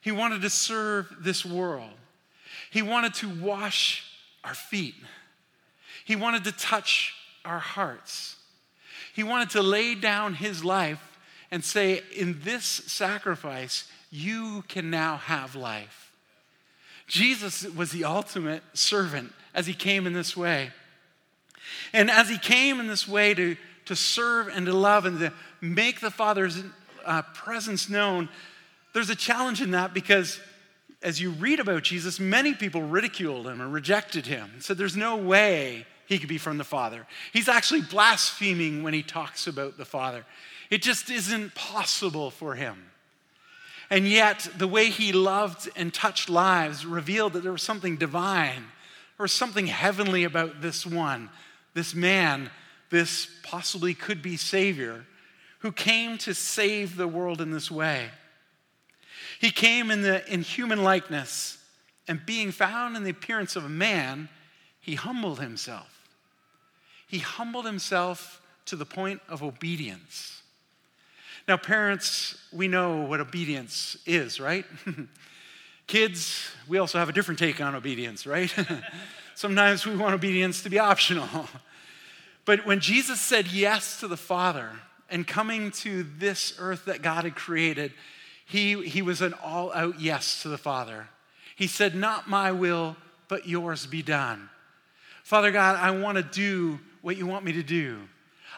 He 0.00 0.10
wanted 0.10 0.42
to 0.42 0.50
serve 0.50 1.14
this 1.20 1.44
world. 1.44 1.90
He 2.70 2.82
wanted 2.82 3.14
to 3.14 3.28
wash 3.28 4.04
our 4.42 4.54
feet. 4.54 4.94
He 6.04 6.16
wanted 6.16 6.44
to 6.44 6.52
touch 6.52 7.14
our 7.44 7.58
hearts. 7.58 8.36
He 9.14 9.22
wanted 9.22 9.50
to 9.50 9.62
lay 9.62 9.94
down 9.94 10.34
his 10.34 10.64
life 10.64 11.00
and 11.50 11.64
say, 11.64 12.02
In 12.14 12.40
this 12.42 12.64
sacrifice, 12.64 13.88
you 14.10 14.64
can 14.68 14.90
now 14.90 15.16
have 15.16 15.54
life. 15.54 16.12
Jesus 17.06 17.64
was 17.64 17.90
the 17.90 18.04
ultimate 18.04 18.62
servant 18.72 19.32
as 19.54 19.66
he 19.66 19.74
came 19.74 20.06
in 20.06 20.12
this 20.12 20.36
way. 20.36 20.70
And 21.92 22.10
as 22.10 22.28
he 22.28 22.38
came 22.38 22.80
in 22.80 22.86
this 22.86 23.06
way 23.06 23.34
to, 23.34 23.56
to 23.86 23.96
serve 23.96 24.48
and 24.48 24.66
to 24.66 24.72
love 24.72 25.06
and 25.06 25.18
to 25.20 25.32
make 25.60 26.00
the 26.00 26.10
Father's 26.10 26.62
uh, 27.04 27.22
presence 27.34 27.88
known, 27.88 28.28
there's 28.92 29.10
a 29.10 29.16
challenge 29.16 29.60
in 29.60 29.72
that 29.72 29.94
because 29.94 30.40
as 31.02 31.20
you 31.20 31.30
read 31.30 31.60
about 31.60 31.82
Jesus, 31.82 32.18
many 32.18 32.54
people 32.54 32.82
ridiculed 32.82 33.46
him 33.46 33.60
and 33.60 33.72
rejected 33.72 34.26
him, 34.26 34.50
and 34.54 34.62
said 34.62 34.78
there's 34.78 34.96
no 34.96 35.16
way 35.16 35.86
he 36.06 36.18
could 36.18 36.28
be 36.28 36.38
from 36.38 36.58
the 36.58 36.64
Father. 36.64 37.06
He's 37.32 37.48
actually 37.48 37.82
blaspheming 37.82 38.82
when 38.82 38.94
he 38.94 39.02
talks 39.02 39.46
about 39.46 39.78
the 39.78 39.84
Father. 39.84 40.24
It 40.70 40.82
just 40.82 41.10
isn't 41.10 41.54
possible 41.54 42.30
for 42.30 42.54
him. 42.54 42.90
And 43.90 44.08
yet, 44.08 44.48
the 44.56 44.68
way 44.68 44.90
he 44.90 45.12
loved 45.12 45.68
and 45.76 45.92
touched 45.92 46.28
lives 46.28 46.86
revealed 46.86 47.34
that 47.34 47.42
there 47.42 47.52
was 47.52 47.62
something 47.62 47.96
divine 47.96 48.64
or 49.18 49.28
something 49.28 49.66
heavenly 49.66 50.24
about 50.24 50.60
this 50.60 50.86
one, 50.86 51.30
this 51.74 51.94
man, 51.94 52.50
this 52.90 53.28
possibly 53.42 53.94
could 53.94 54.22
be 54.22 54.36
Savior, 54.36 55.04
who 55.60 55.70
came 55.70 56.18
to 56.18 56.34
save 56.34 56.96
the 56.96 57.08
world 57.08 57.40
in 57.40 57.50
this 57.50 57.70
way. 57.70 58.08
He 59.40 59.50
came 59.50 59.90
in, 59.90 60.02
the, 60.02 60.26
in 60.32 60.42
human 60.42 60.82
likeness, 60.82 61.58
and 62.08 62.24
being 62.24 62.50
found 62.50 62.96
in 62.96 63.04
the 63.04 63.10
appearance 63.10 63.56
of 63.56 63.64
a 63.64 63.68
man, 63.68 64.28
he 64.80 64.94
humbled 64.94 65.40
himself. 65.40 65.93
He 67.06 67.18
humbled 67.18 67.66
himself 67.66 68.40
to 68.66 68.76
the 68.76 68.86
point 68.86 69.20
of 69.28 69.42
obedience. 69.42 70.42
Now, 71.46 71.56
parents, 71.56 72.38
we 72.52 72.68
know 72.68 73.02
what 73.02 73.20
obedience 73.20 73.96
is, 74.06 74.40
right? 74.40 74.64
Kids, 75.86 76.50
we 76.66 76.78
also 76.78 76.98
have 76.98 77.10
a 77.10 77.12
different 77.12 77.38
take 77.38 77.60
on 77.60 77.74
obedience, 77.74 78.26
right? 78.26 78.54
Sometimes 79.34 79.84
we 79.84 79.96
want 79.96 80.14
obedience 80.14 80.62
to 80.62 80.70
be 80.70 80.78
optional. 80.78 81.28
But 82.46 82.66
when 82.66 82.80
Jesus 82.80 83.22
said 83.22 83.46
yes 83.46 84.00
to 84.00 84.06
the 84.06 84.18
Father 84.18 84.70
and 85.08 85.26
coming 85.26 85.70
to 85.70 86.02
this 86.02 86.54
earth 86.58 86.84
that 86.84 87.00
God 87.00 87.24
had 87.24 87.34
created, 87.34 87.92
he, 88.44 88.86
he 88.86 89.00
was 89.00 89.22
an 89.22 89.32
all 89.42 89.72
out 89.72 89.98
yes 89.98 90.42
to 90.42 90.48
the 90.48 90.58
Father. 90.58 91.08
He 91.56 91.66
said, 91.66 91.94
Not 91.94 92.28
my 92.28 92.52
will, 92.52 92.96
but 93.28 93.48
yours 93.48 93.86
be 93.86 94.02
done. 94.02 94.50
Father 95.22 95.50
God, 95.50 95.76
I 95.76 95.90
want 95.92 96.18
to 96.18 96.22
do 96.22 96.78
what 97.04 97.18
you 97.18 97.26
want 97.26 97.44
me 97.44 97.52
to 97.52 97.62
do. 97.62 97.98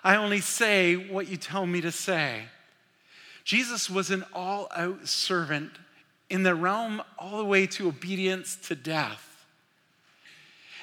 I 0.05 0.15
only 0.15 0.41
say 0.41 0.95
what 0.95 1.27
you 1.27 1.37
tell 1.37 1.67
me 1.67 1.81
to 1.81 1.91
say. 1.91 2.43
Jesus 3.43 3.91
was 3.91 4.13
an 4.13 4.25
all 4.33 4.69
out 4.77 5.09
servant 5.09 5.73
in 6.31 6.45
the 6.45 6.55
realm 6.55 7.03
all 7.19 7.39
the 7.39 7.45
way 7.45 7.67
to 7.67 7.89
obedience 7.89 8.55
to 8.69 8.77
death. 8.77 9.45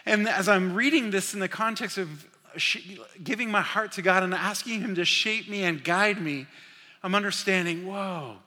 And 0.06 0.28
as 0.28 0.50
I'm 0.50 0.74
reading 0.74 1.12
this 1.12 1.34
in 1.34 1.40
the 1.40 1.48
context 1.48 1.98
of 1.98 2.28
giving 3.24 3.50
my 3.50 3.62
heart 3.62 3.94
to 3.94 4.02
God 4.02 4.24
and 4.24 4.34
asking 4.34 4.82
Him 4.82 4.96
to 4.96 5.06
shape 5.06 5.50
me 5.50 5.64
and 5.64 5.82
guide 5.82 6.22
me, 6.22 6.48
I'm 7.02 7.16
understanding, 7.16 7.88
whoa, 7.88 8.40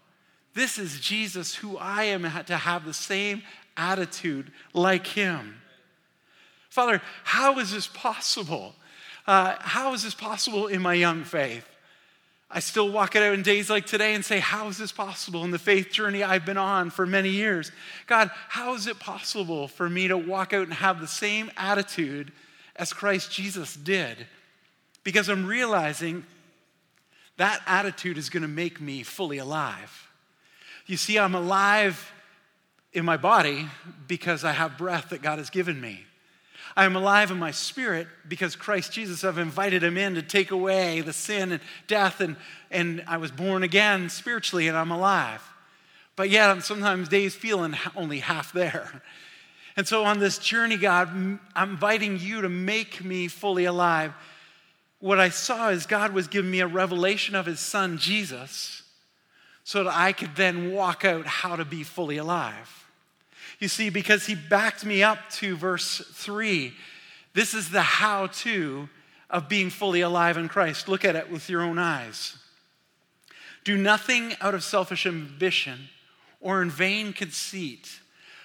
this 0.52 0.78
is 0.78 1.00
Jesus 1.00 1.54
who 1.54 1.78
I 1.78 2.04
am 2.04 2.23
to 2.44 2.56
have 2.58 2.85
the 2.85 2.92
same 2.92 3.42
attitude 3.78 4.52
like 4.75 5.06
him. 5.06 5.62
Father, 6.68 7.00
how 7.25 7.58
is 7.58 7.73
this 7.73 7.87
possible? 7.87 8.75
Uh, 9.26 9.56
how 9.59 9.92
is 9.92 10.02
this 10.02 10.14
possible 10.14 10.66
in 10.68 10.80
my 10.80 10.95
young 10.95 11.25
faith? 11.25 11.66
I 12.49 12.61
still 12.61 12.90
walk 12.90 13.16
it 13.16 13.23
out 13.23 13.35
in 13.35 13.42
days 13.42 13.68
like 13.68 13.87
today 13.87 14.14
and 14.14 14.25
say, 14.25 14.38
How 14.38 14.68
is 14.68 14.78
this 14.78 14.92
possible 14.92 15.45
in 15.45 15.50
the 15.50 15.59
faith 15.59 15.90
journey 15.90 16.23
I've 16.23 16.47
been 16.47 16.56
on 16.56 16.90
for 16.90 17.04
many 17.04 17.30
years? 17.30 17.73
God, 18.06 18.30
how 18.49 18.75
is 18.75 18.87
it 18.87 19.00
possible 19.00 19.66
for 19.66 19.90
me 19.90 20.09
to 20.09 20.16
walk 20.16 20.52
out 20.52 20.62
and 20.62 20.75
have 20.75 21.00
the 21.00 21.09
same 21.09 21.50
attitude 21.56 22.33
as 22.76 22.92
Christ 22.92 23.33
Jesus 23.33 23.75
did? 23.75 24.26
Because 25.02 25.28
I'm 25.28 25.47
realizing 25.47 26.25
that 27.37 27.61
attitude 27.66 28.16
is 28.16 28.30
going 28.30 28.42
to 28.42 28.49
make 28.49 28.80
me 28.80 29.02
fully 29.02 29.38
alive. 29.38 30.09
You 30.87 30.97
see, 30.97 31.18
I'm 31.18 31.35
alive 31.35 32.12
in 32.92 33.04
my 33.04 33.16
body 33.16 33.66
because 34.06 34.45
I 34.45 34.52
have 34.52 34.78
breath 34.78 35.11
that 35.11 35.21
God 35.21 35.38
has 35.38 35.50
given 35.50 35.80
me. 35.80 36.04
I 36.76 36.85
am 36.85 36.95
alive 36.95 37.30
in 37.30 37.38
my 37.38 37.52
spirit 37.52 38.06
because 38.28 38.54
Christ 38.54 38.92
Jesus, 38.92 39.25
I've 39.25 39.38
invited 39.38 39.83
him 39.83 39.97
in 39.97 40.14
to 40.14 40.23
take 40.23 40.50
away 40.50 41.00
the 41.00 41.12
sin 41.12 41.52
and 41.52 41.61
death, 41.87 42.21
and, 42.21 42.37
and 42.71 43.02
I 43.06 43.16
was 43.16 43.30
born 43.30 43.62
again 43.62 44.11
spiritually 44.11 44.68
and 44.68 44.76
I'm 44.76 44.90
alive. 44.90 45.42
But 46.16 46.30
yet, 46.30 46.50
I'm 46.50 46.61
sometimes 46.61 47.09
days 47.09 47.35
feeling 47.35 47.75
only 47.95 48.21
half 48.21 48.52
there. 48.52 49.02
And 49.76 49.87
so, 49.87 50.04
on 50.04 50.18
this 50.18 50.38
journey, 50.38 50.76
God, 50.76 51.09
I'm 51.54 51.71
inviting 51.71 52.18
you 52.18 52.42
to 52.42 52.49
make 52.49 53.04
me 53.04 53.28
fully 53.28 53.66
alive. 53.66 54.14
What 55.00 55.21
I 55.21 55.28
saw 55.28 55.68
is 55.68 55.85
God 55.85 56.12
was 56.12 56.28
giving 56.28 56.50
me 56.50 56.61
a 56.61 56.66
revelation 56.66 57.35
of 57.35 57.45
his 57.45 57.61
son, 57.61 57.99
Jesus 57.99 58.83
so 59.66 59.83
that 59.83 59.92
I 59.92 60.12
could 60.12 60.37
then 60.37 60.73
walk 60.73 61.04
out 61.04 61.26
how 61.26 61.56
to 61.56 61.64
be 61.64 61.83
fully 61.83 62.18
alive. 62.18 62.86
You 63.59 63.69
see, 63.69 63.89
because 63.89 64.27
he 64.27 64.35
backed 64.35 64.85
me 64.85 65.03
up 65.03 65.19
to 65.33 65.57
verse 65.57 66.03
3, 66.13 66.73
this 67.33 67.55
is 67.55 67.71
the 67.71 67.83
how 67.83 68.29
to 68.29 68.89
of 69.29 69.49
being 69.49 69.71
fully 69.71 70.03
alive 70.03 70.37
in 70.37 70.49
Christ. 70.49 70.89
Look 70.89 71.05
at 71.05 71.17
it 71.17 71.31
with 71.31 71.49
your 71.49 71.63
own 71.63 71.79
eyes. 71.79 72.37
Do 73.65 73.77
nothing 73.77 74.35
out 74.41 74.55
of 74.55 74.63
selfish 74.63 75.07
ambition 75.07 75.89
or 76.41 76.63
in 76.63 76.71
vain 76.71 77.13
conceit, 77.13 78.01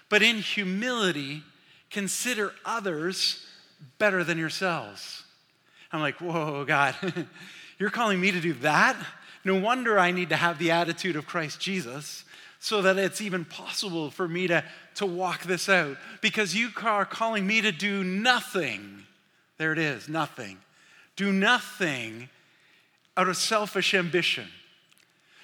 but 0.09 0.23
in 0.23 0.37
humility 0.37 1.43
consider 1.89 2.53
others 2.65 3.45
better 3.97 4.23
than 4.23 4.37
yourselves. 4.37 5.23
I'm 5.91 5.99
like, 5.99 6.19
whoa, 6.19 6.65
God, 6.65 6.95
you're 7.77 7.89
calling 7.89 8.19
me 8.19 8.31
to 8.31 8.39
do 8.39 8.53
that? 8.53 8.95
No 9.43 9.59
wonder 9.59 9.99
I 9.99 10.11
need 10.11 10.29
to 10.29 10.35
have 10.35 10.57
the 10.57 10.71
attitude 10.71 11.15
of 11.15 11.27
Christ 11.27 11.59
Jesus 11.59 12.23
so 12.59 12.81
that 12.83 12.97
it's 12.97 13.21
even 13.21 13.43
possible 13.43 14.11
for 14.11 14.27
me 14.27 14.47
to, 14.47 14.63
to 14.95 15.05
walk 15.05 15.43
this 15.43 15.69
out. 15.69 15.97
Because 16.21 16.55
you 16.55 16.69
are 16.83 17.05
calling 17.05 17.45
me 17.45 17.61
to 17.61 17.71
do 17.71 18.03
nothing. 18.03 19.03
There 19.57 19.71
it 19.71 19.79
is, 19.79 20.09
nothing. 20.09 20.57
Do 21.15 21.31
nothing 21.31 22.29
out 23.17 23.27
of 23.27 23.37
selfish 23.37 23.93
ambition. 23.93 24.47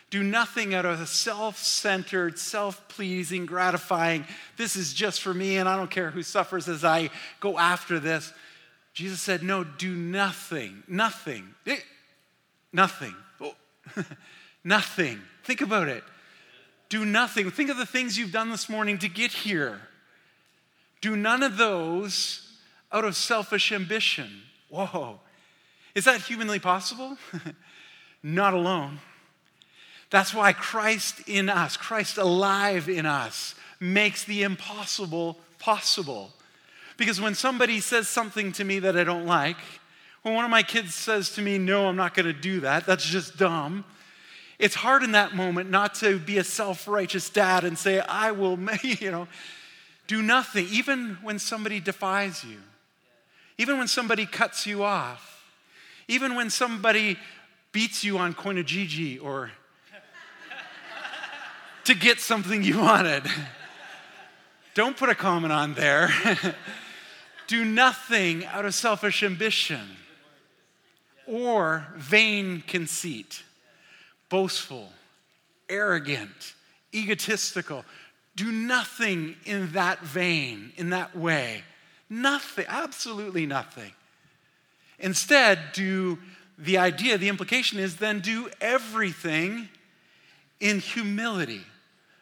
Do 0.09 0.23
nothing 0.23 0.73
out 0.73 0.85
of 0.85 1.01
a 1.01 1.05
self 1.05 1.57
centered, 1.57 2.39
self 2.39 2.87
pleasing, 2.87 3.45
gratifying, 3.45 4.25
this 4.55 4.75
is 4.75 4.93
just 4.93 5.21
for 5.21 5.33
me 5.33 5.57
and 5.57 5.67
I 5.67 5.75
don't 5.75 5.91
care 5.91 6.11
who 6.11 6.23
suffers 6.23 6.69
as 6.69 6.85
I 6.85 7.09
go 7.41 7.59
after 7.59 7.99
this. 7.99 8.31
Jesus 8.93 9.21
said, 9.21 9.43
No, 9.43 9.65
do 9.65 9.93
nothing, 9.93 10.83
nothing, 10.87 11.53
eh, 11.65 11.79
nothing 12.71 13.13
nothing. 14.63 15.21
Think 15.43 15.61
about 15.61 15.87
it. 15.87 16.03
Do 16.89 17.03
nothing. 17.03 17.51
Think 17.51 17.69
of 17.69 17.77
the 17.77 17.85
things 17.85 18.17
you've 18.17 18.31
done 18.31 18.49
this 18.49 18.69
morning 18.69 18.97
to 18.99 19.09
get 19.09 19.31
here. 19.31 19.81
Do 21.01 21.15
none 21.15 21.43
of 21.43 21.57
those 21.57 22.57
out 22.91 23.05
of 23.05 23.15
selfish 23.15 23.71
ambition. 23.71 24.41
Whoa. 24.69 25.19
Is 25.95 26.05
that 26.05 26.21
humanly 26.21 26.59
possible? 26.59 27.17
Not 28.23 28.53
alone. 28.53 28.99
That's 30.09 30.33
why 30.33 30.53
Christ 30.53 31.27
in 31.27 31.49
us, 31.49 31.75
Christ 31.75 32.17
alive 32.17 32.87
in 32.87 33.05
us, 33.05 33.55
makes 33.79 34.23
the 34.23 34.43
impossible 34.43 35.37
possible. 35.59 36.31
Because 36.95 37.19
when 37.19 37.35
somebody 37.35 37.79
says 37.79 38.07
something 38.07 38.51
to 38.53 38.63
me 38.63 38.79
that 38.79 38.97
I 38.97 39.03
don't 39.03 39.25
like, 39.25 39.57
when 40.21 40.33
one 40.33 40.45
of 40.45 40.51
my 40.51 40.63
kids 40.63 40.95
says 40.95 41.31
to 41.31 41.41
me, 41.41 41.57
No, 41.57 41.87
I'm 41.87 41.95
not 41.95 42.15
going 42.15 42.25
to 42.25 42.33
do 42.33 42.61
that, 42.61 42.85
that's 42.85 43.05
just 43.05 43.37
dumb. 43.37 43.83
It's 44.59 44.75
hard 44.75 45.03
in 45.03 45.11
that 45.11 45.35
moment 45.35 45.69
not 45.69 45.95
to 45.95 46.17
be 46.17 46.37
a 46.39 46.43
self 46.43 46.87
righteous 46.87 47.29
dad 47.29 47.63
and 47.63 47.77
say, 47.77 47.99
I 47.99 48.31
will, 48.31 48.57
you 48.83 49.11
know, 49.11 49.27
do 50.07 50.21
nothing, 50.21 50.67
even 50.71 51.17
when 51.21 51.37
somebody 51.37 51.79
defies 51.79 52.43
you, 52.43 52.57
even 53.57 53.77
when 53.77 53.87
somebody 53.87 54.25
cuts 54.25 54.65
you 54.65 54.83
off, 54.83 55.45
even 56.07 56.35
when 56.35 56.49
somebody 56.49 57.17
beats 57.71 58.03
you 58.03 58.17
on 58.17 58.33
Kijiji 58.33 59.21
or 59.21 59.51
to 61.83 61.93
get 61.93 62.19
something 62.19 62.63
you 62.63 62.79
wanted. 62.79 63.23
Don't 64.73 64.95
put 64.95 65.09
a 65.09 65.15
comment 65.15 65.51
on 65.51 65.73
there. 65.73 66.11
do 67.47 67.65
nothing 67.65 68.45
out 68.45 68.65
of 68.65 68.75
selfish 68.75 69.23
ambition 69.23 69.81
or 71.25 71.87
vain 71.95 72.63
conceit, 72.65 73.43
boastful, 74.29 74.89
arrogant, 75.69 76.53
egotistical. 76.93 77.85
Do 78.35 78.51
nothing 78.51 79.35
in 79.45 79.71
that 79.71 80.01
vein, 80.01 80.71
in 80.77 80.91
that 80.91 81.15
way. 81.15 81.63
Nothing, 82.09 82.65
absolutely 82.67 83.45
nothing. 83.45 83.91
Instead, 84.99 85.59
do 85.73 86.17
the 86.57 86.77
idea, 86.77 87.17
the 87.17 87.29
implication 87.29 87.79
is 87.79 87.97
then 87.97 88.19
do 88.19 88.49
everything 88.59 89.69
in 90.59 90.79
humility. 90.79 91.61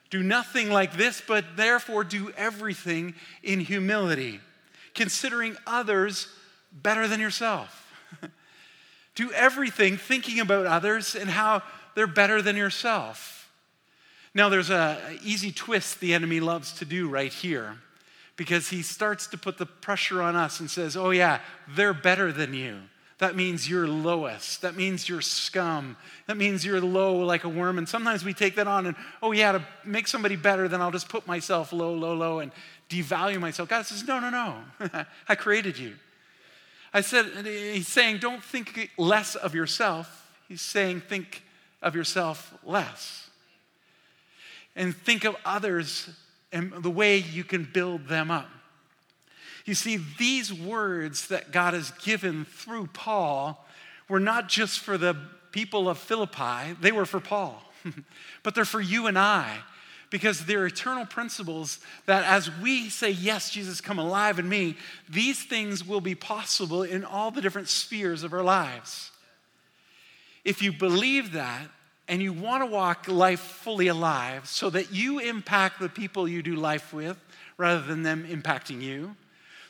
Do 0.10 0.22
nothing 0.24 0.70
like 0.70 0.94
this, 0.98 1.22
but 1.26 1.46
therefore 1.56 2.04
do 2.04 2.32
everything 2.38 3.16
in 3.44 3.60
humility, 3.60 4.40
considering 4.94 5.56
others 5.66 6.28
better 6.72 7.08
than 7.08 7.20
yourself. 7.20 7.94
Do 9.16 9.32
everything 9.32 9.96
thinking 9.96 10.42
about 10.42 10.66
others 10.66 11.16
and 11.16 11.30
how 11.30 11.64
they're 11.96 12.08
better 12.08 12.42
than 12.42 12.56
yourself. 12.56 13.50
Now, 14.34 14.50
there's 14.50 14.70
a 14.70 15.00
easy 15.24 15.52
twist 15.52 16.02
the 16.02 16.14
enemy 16.14 16.42
loves 16.42 16.74
to 16.74 16.86
do 16.86 17.08
right 17.08 17.32
here 17.32 17.78
because 18.36 18.70
he 18.70 18.82
starts 18.82 19.28
to 19.28 19.38
put 19.38 19.58
the 19.58 19.66
pressure 19.66 20.22
on 20.22 20.36
us 20.36 20.60
and 20.60 20.70
says, 20.70 20.98
Oh, 20.98 21.12
yeah, 21.12 21.40
they're 21.70 21.94
better 21.94 22.32
than 22.32 22.54
you. 22.54 22.82
That 23.20 23.38
means 23.38 23.70
you're 23.70 23.88
lowest. 23.88 24.62
That 24.62 24.76
means 24.76 25.08
you're 25.08 25.22
scum. 25.22 25.96
That 26.28 26.36
means 26.36 26.66
you're 26.66 26.82
low 26.82 27.16
like 27.16 27.46
a 27.46 27.50
worm. 27.50 27.78
And 27.78 27.88
sometimes 27.88 28.26
we 28.26 28.34
take 28.34 28.56
that 28.56 28.68
on 28.68 28.88
and, 28.88 28.96
oh, 29.24 29.32
yeah, 29.32 29.54
to 29.54 29.66
make 29.86 30.08
somebody 30.08 30.36
better, 30.36 30.68
then 30.68 30.82
I'll 30.82 30.92
just 30.92 31.08
put 31.08 31.26
myself 31.26 31.72
low, 31.72 31.94
low, 31.94 32.14
low 32.14 32.40
and 32.40 32.52
devalue 32.90 33.40
myself. 33.40 33.70
God 33.70 33.86
says, 33.86 34.06
no, 34.06 34.20
no, 34.20 34.30
no. 34.30 35.06
I 35.30 35.36
created 35.36 35.78
you. 35.78 35.96
I 36.94 37.02
said, 37.02 37.46
he's 37.46 37.88
saying, 37.88 38.18
don't 38.18 38.44
think 38.44 38.92
less 38.98 39.36
of 39.36 39.56
yourself. 39.56 40.30
He's 40.50 40.62
saying, 40.62 41.02
think 41.02 41.45
of 41.82 41.96
yourself 41.96 42.54
less. 42.64 43.30
And 44.76 44.96
think 44.96 45.24
of 45.24 45.36
others 45.46 46.10
and 46.52 46.72
the 46.72 46.90
way 46.90 47.18
you 47.18 47.44
can 47.44 47.70
build 47.72 48.08
them 48.08 48.32
up. 48.32 48.50
You 49.66 49.74
see, 49.74 50.00
these 50.20 50.54
words 50.54 51.28
that 51.28 51.52
God 51.52 51.74
has 51.74 51.92
given 51.92 52.46
through 52.46 52.88
Paul 52.88 53.66
were 54.08 54.20
not 54.20 54.48
just 54.48 54.80
for 54.80 54.98
the 54.98 55.18
people 55.52 55.90
of 55.90 55.98
Philippi, 55.98 56.74
they 56.80 56.92
were 56.92 57.06
for 57.06 57.20
Paul, 57.20 57.62
but 58.44 58.54
they're 58.54 58.66
for 58.66 58.82
you 58.82 59.08
and 59.08 59.18
I 59.18 59.58
because 60.12 60.46
they're 60.46 60.66
eternal 60.66 61.06
principles 61.06 61.80
that 62.06 62.24
as 62.24 62.50
we 62.60 62.90
say, 62.90 63.10
Yes, 63.10 63.50
Jesus, 63.50 63.82
come 63.82 64.00
alive 64.00 64.40
in 64.40 64.48
me, 64.48 64.78
these 65.10 65.44
things 65.44 65.86
will 65.86 66.02
be 66.02 66.16
possible 66.16 66.84
in 66.84 67.04
all 67.04 67.32
the 67.32 67.42
different 67.42 67.68
spheres 67.68 68.24
of 68.24 68.34
our 68.34 68.44
lives. 68.44 69.12
If 70.46 70.62
you 70.62 70.72
believe 70.72 71.34
that 71.34 71.68
and 72.08 72.22
you 72.22 72.32
want 72.32 72.62
to 72.62 72.68
walk 72.68 73.08
life 73.08 73.40
fully 73.40 73.88
alive 73.88 74.48
so 74.48 74.70
that 74.70 74.94
you 74.94 75.20
impact 75.20 75.80
the 75.80 75.90
people 75.90 76.28
you 76.28 76.44
do 76.44 76.56
life 76.56 76.94
with 76.94 77.18
rather 77.58 77.82
than 77.82 78.04
them 78.04 78.26
impacting 78.30 78.82
you, 78.82 79.16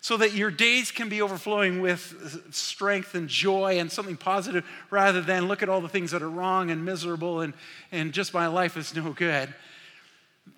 so 0.02 0.18
that 0.18 0.34
your 0.34 0.52
days 0.52 0.92
can 0.92 1.10
be 1.10 1.22
overflowing 1.22 1.82
with 1.82 2.54
strength 2.54 3.16
and 3.16 3.28
joy 3.28 3.80
and 3.80 3.92
something 3.92 4.18
positive 4.18 4.64
rather 4.92 5.20
than 5.20 5.48
look 5.48 5.64
at 5.64 5.70
all 5.70 5.82
the 5.82 5.90
things 5.90 6.12
that 6.12 6.22
are 6.22 6.30
wrong 6.30 6.70
and 6.70 6.86
miserable 6.86 7.42
and, 7.42 7.54
and 7.92 8.14
just 8.14 8.32
my 8.32 8.46
life 8.46 8.78
is 8.78 8.94
no 8.94 9.14
good. 9.14 9.52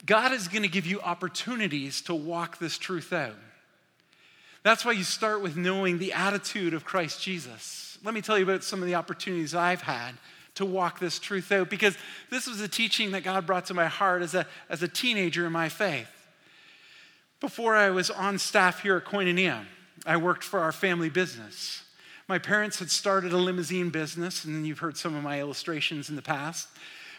God 0.06 0.34
is 0.34 0.50
going 0.50 0.64
to 0.64 0.68
give 0.68 0.86
you 0.86 1.00
opportunities 1.00 2.02
to 2.02 2.16
walk 2.16 2.58
this 2.58 2.78
truth 2.78 3.14
out. 3.14 3.38
That's 4.64 4.84
why 4.84 4.92
you 4.92 5.06
start 5.06 5.42
with 5.42 5.56
knowing 5.56 5.98
the 5.98 6.12
attitude 6.12 6.74
of 6.74 6.84
Christ 6.84 7.22
Jesus. 7.22 7.87
Let 8.04 8.14
me 8.14 8.22
tell 8.22 8.38
you 8.38 8.44
about 8.44 8.64
some 8.64 8.82
of 8.82 8.88
the 8.88 8.96
opportunities 8.96 9.56
I've 9.56 9.82
had 9.82 10.16
to 10.56 10.66
walk 10.66 11.00
this 11.00 11.20
truth 11.20 11.52
out 11.52 11.70
because 11.70 11.96
this 12.30 12.48
was 12.48 12.62
a 12.62 12.68
teaching 12.68 13.12
that 13.12 13.24
God 13.24 13.46
brought 13.46 13.66
to 13.68 13.74
my 13.74 13.86
heart 13.86 14.22
as 14.22 14.34
a, 14.34 14.46
as 14.70 14.82
a 14.82 14.88
teenager 14.88 15.46
in 15.46 15.52
my 15.52 15.70
faith. 15.70 16.10
Before 17.40 17.76
I 17.76 17.92
was 17.92 18.10
on 18.10 18.40
staff 18.40 18.82
here 18.82 18.98
at 18.98 19.06
Koinonia, 19.06 19.66
I 20.06 20.18
worked 20.18 20.44
for 20.44 20.60
our 20.60 20.72
family 20.72 21.10
business. 21.10 21.84
My 22.28 22.40
parents 22.40 22.80
had 22.80 22.90
started 22.90 23.34
a 23.34 23.38
limousine 23.38 23.90
business, 23.90 24.44
and 24.46 24.66
you've 24.66 24.80
heard 24.80 24.98
some 24.98 25.16
of 25.16 25.24
my 25.24 25.40
illustrations 25.40 26.10
in 26.10 26.16
the 26.16 26.22
past. 26.22 26.68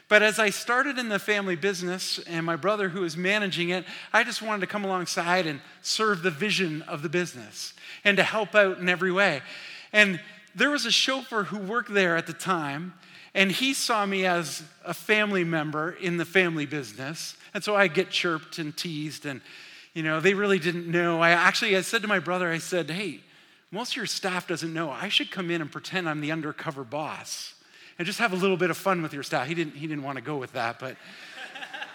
But 0.08 0.22
as 0.22 0.38
I 0.38 0.50
started 0.50 0.98
in 0.98 1.08
the 1.08 1.18
family 1.18 1.54
business 1.54 2.18
and 2.20 2.44
my 2.44 2.56
brother 2.56 2.88
who 2.88 3.02
was 3.02 3.16
managing 3.16 3.68
it, 3.68 3.84
I 4.12 4.24
just 4.24 4.42
wanted 4.42 4.60
to 4.62 4.66
come 4.66 4.84
alongside 4.84 5.46
and 5.46 5.60
serve 5.82 6.22
the 6.22 6.30
vision 6.30 6.82
of 6.82 7.02
the 7.02 7.08
business 7.08 7.74
and 8.04 8.16
to 8.16 8.22
help 8.22 8.54
out 8.54 8.78
in 8.78 8.88
every 8.88 9.12
way. 9.12 9.42
And 9.92 10.18
there 10.58 10.70
was 10.70 10.86
a 10.86 10.90
chauffeur 10.90 11.44
who 11.44 11.58
worked 11.58 11.92
there 11.92 12.16
at 12.16 12.26
the 12.26 12.32
time, 12.32 12.94
and 13.34 13.50
he 13.50 13.72
saw 13.72 14.04
me 14.04 14.26
as 14.26 14.62
a 14.84 14.94
family 14.94 15.44
member 15.44 15.92
in 15.92 16.16
the 16.16 16.24
family 16.24 16.66
business. 16.66 17.36
And 17.54 17.62
so 17.62 17.76
I 17.76 17.88
get 17.88 18.10
chirped 18.10 18.58
and 18.58 18.76
teased 18.76 19.26
and 19.26 19.40
you 19.94 20.04
know, 20.04 20.20
they 20.20 20.34
really 20.34 20.60
didn't 20.60 20.86
know. 20.86 21.20
I 21.20 21.30
actually 21.30 21.76
I 21.76 21.80
said 21.80 22.02
to 22.02 22.08
my 22.08 22.20
brother, 22.20 22.48
I 22.48 22.58
said, 22.58 22.88
hey, 22.88 23.20
most 23.72 23.92
of 23.92 23.96
your 23.96 24.06
staff 24.06 24.46
doesn't 24.46 24.72
know. 24.72 24.90
I 24.90 25.08
should 25.08 25.30
come 25.30 25.50
in 25.50 25.60
and 25.60 25.72
pretend 25.72 26.08
I'm 26.08 26.20
the 26.20 26.30
undercover 26.30 26.84
boss 26.84 27.54
and 27.98 28.06
just 28.06 28.20
have 28.20 28.32
a 28.32 28.36
little 28.36 28.56
bit 28.56 28.70
of 28.70 28.76
fun 28.76 29.02
with 29.02 29.12
your 29.12 29.24
staff. 29.24 29.48
He 29.48 29.54
didn't, 29.54 29.74
he 29.74 29.86
didn't 29.86 30.04
want 30.04 30.16
to 30.16 30.22
go 30.22 30.36
with 30.36 30.52
that, 30.52 30.78
but 30.78 30.96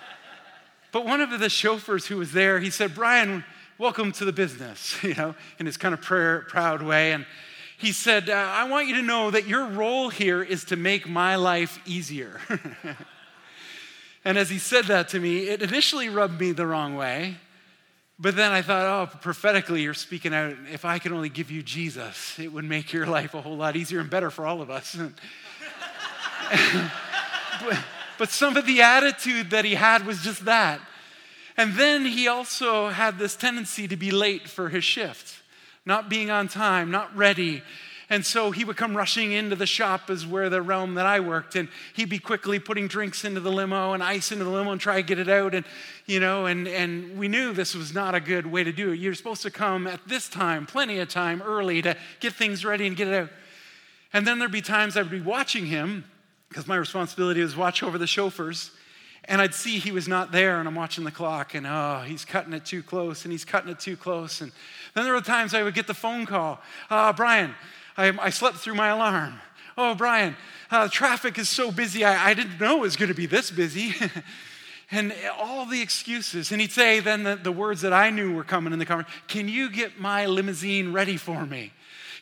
but 0.91 1.05
one 1.05 1.22
of 1.22 1.39
the 1.39 1.50
chauffeurs 1.50 2.05
who 2.05 2.17
was 2.17 2.34
there, 2.34 2.60
he 2.60 2.69
said, 2.69 2.93
Brian, 2.93 3.45
welcome 3.78 4.12
to 4.13 4.26
the 4.26 4.34
business, 4.34 5.02
you 5.04 5.13
know, 5.15 5.34
in 5.58 5.65
his 5.65 5.78
kind 5.78 5.93
of 5.93 6.02
prayer, 6.02 6.45
proud 6.49 6.82
way. 6.82 7.13
And 7.13 7.26
he 7.78 7.92
said, 7.92 8.30
uh, 8.30 8.34
I 8.34 8.70
want 8.70 8.88
you 8.88 8.96
to 8.96 9.02
know 9.02 9.32
that 9.32 9.48
your 9.48 9.66
role 9.66 10.10
here 10.10 10.42
is 10.42 10.64
to 10.66 10.76
make 10.76 11.08
my 11.08 11.36
life 11.36 11.80
easier. 11.86 12.40
and 14.26 14.38
as 14.38 14.50
he 14.50 14.60
said 14.60 14.86
that 14.86 15.10
to 15.10 15.20
me, 15.20 15.50
it 15.50 15.62
initially 15.62 16.10
rubbed 16.10 16.40
me 16.40 16.52
the 16.52 16.66
wrong 16.66 16.96
way. 16.96 17.38
But 18.20 18.36
then 18.36 18.52
I 18.52 18.62
thought, 18.62 18.86
oh, 18.86 19.18
prophetically, 19.20 19.82
you're 19.82 19.94
speaking 19.94 20.34
out. 20.34 20.56
If 20.72 20.86
I 20.86 21.00
could 21.00 21.12
only 21.12 21.30
give 21.30 21.52
you 21.52 21.64
Jesus, 21.64 22.40
it 22.40 22.54
would 22.54 22.64
make 22.64 22.94
your 22.94 23.06
life 23.06 23.34
a 23.34 23.42
whole 23.42 23.58
lot 23.58 23.76
easier 23.76 24.00
and 24.00 24.10
better 24.10 24.30
for 24.30 24.46
all 24.46 24.62
of 24.62 24.70
us. 24.70 24.96
but, 27.66 27.80
but 28.18 28.30
some 28.30 28.56
of 28.56 28.66
the 28.66 28.82
attitude 28.82 29.50
that 29.50 29.66
he 29.66 29.76
had 29.76 30.06
was 30.06 30.22
just 30.22 30.46
that. 30.46 30.80
And 31.58 31.74
then 31.74 32.06
he 32.06 32.28
also 32.28 32.90
had 32.90 33.20
this 33.20 33.36
tendency 33.36 33.88
to 33.88 33.96
be 33.96 34.12
late 34.12 34.48
for 34.48 34.70
his 34.70 34.84
shift, 34.84 35.42
not 35.86 36.10
being 36.10 36.30
on 36.30 36.48
time, 36.48 36.91
not 36.91 37.15
ready, 37.15 37.63
and 38.10 38.26
so 38.26 38.52
he 38.52 38.63
would 38.63 38.78
come 38.78 38.96
rushing 38.96 39.32
into 39.32 39.56
the 39.56 39.65
shop, 39.65 40.10
is 40.10 40.28
where 40.28 40.50
the 40.50 40.62
realm 40.62 40.96
that 40.96 41.06
I 41.06 41.19
worked, 41.19 41.56
and 41.56 41.67
he'd 41.93 42.10
be 42.10 42.19
quickly 42.19 42.60
putting 42.60 42.88
drinks 42.88 43.26
into 43.26 43.39
the 43.39 43.52
limo 43.52 43.93
and 43.93 44.04
ice 44.04 44.32
into 44.32 44.43
the 44.43 44.52
limo 44.52 44.72
and 44.72 44.80
try 44.80 44.98
to 44.98 45.04
get 45.04 45.17
it 45.17 45.30
out. 45.30 45.56
And, 45.56 45.65
you 46.06 46.19
know, 46.19 46.46
and, 46.46 46.67
and 46.67 47.17
we 47.17 47.28
knew 47.28 47.54
this 47.54 47.74
was 47.74 47.93
not 47.93 48.13
a 48.13 48.19
good 48.19 48.46
way 48.46 48.63
to 48.63 48.72
do 48.72 48.91
it. 48.91 49.00
You're 49.00 49.15
supposed 49.15 49.41
to 49.43 49.50
come 49.50 49.88
at 49.88 50.02
this 50.08 50.30
time, 50.30 50.67
plenty 50.67 51.00
of 51.00 51.10
time 51.10 51.41
early 51.41 51.82
to 51.82 51.96
get 52.19 52.34
things 52.34 52.63
ready 52.63 52.86
and 52.86 52.96
get 52.96 53.08
it 53.08 53.13
out. 53.15 53.30
And 54.12 54.28
then 54.28 54.38
there'd 54.38 54.52
be 54.52 54.62
times 54.62 54.96
I 54.96 55.02
would 55.02 55.10
be 55.10 55.22
watching 55.22 55.65
him, 55.65 56.04
because 56.50 56.67
my 56.67 56.76
responsibility 56.76 57.41
was 57.41 57.56
watch 57.56 57.82
over 57.82 57.98
the 57.98 58.06
chauffeurs. 58.06 58.69
And 59.26 59.42
I'd 59.42 59.54
see 59.54 59.80
he 59.80 59.92
was 59.92 60.08
not 60.08 60.32
there, 60.32 60.60
and 60.60 60.68
I'm 60.68 60.76
watching 60.76 61.06
the 61.06 61.12
clock, 61.12 61.56
and 61.56 61.66
oh, 61.66 62.04
he's 62.06 62.26
cutting 62.26 62.54
it 62.54 62.66
too 62.66 62.84
close, 62.84 63.24
and 63.24 63.32
he's 63.32 63.46
cutting 63.46 63.72
it 63.72 63.80
too 63.80 63.96
close. 63.96 64.42
And 64.42 64.52
then 64.96 65.06
there 65.06 65.14
were 65.14 65.22
times 65.22 65.54
I 65.54 65.64
would 65.64 65.74
get 65.74 65.88
the 65.88 65.94
phone 65.94 66.26
call, 66.26 66.62
uh, 66.90 67.14
Brian, 67.14 67.56
I, 67.96 68.12
I 68.20 68.30
slept 68.32 68.58
through 68.58 68.76
my 68.76 68.90
alarm. 68.90 69.36
Oh, 69.78 69.96
Brian, 69.96 70.36
uh, 70.70 70.88
traffic 70.88 71.38
is 71.38 71.50
so 71.50 71.72
busy. 71.72 72.04
I, 72.04 72.32
I 72.32 72.34
didn't 72.34 72.60
know 72.60 72.78
it 72.78 72.82
was 72.82 72.96
going 72.96 73.10
to 73.10 73.16
be 73.16 73.26
this 73.26 73.50
busy. 73.50 73.94
and 74.92 75.14
all 75.40 75.66
the 75.66 75.82
excuses. 75.82 76.52
And 76.52 76.62
he'd 76.62 76.72
say 76.72 77.00
then 77.00 77.24
the, 77.24 77.36
the 77.36 77.52
words 77.52 77.82
that 77.82 77.94
I 77.94 78.10
knew 78.10 78.34
were 78.34 78.44
coming 78.44 78.74
in 78.74 78.80
the 78.80 78.86
conversation 78.86 79.22
Can 79.28 79.48
you 79.48 79.70
get 79.70 80.00
my 80.00 80.26
limousine 80.26 80.94
ready 80.94 81.18
for 81.18 81.46
me? 81.46 81.72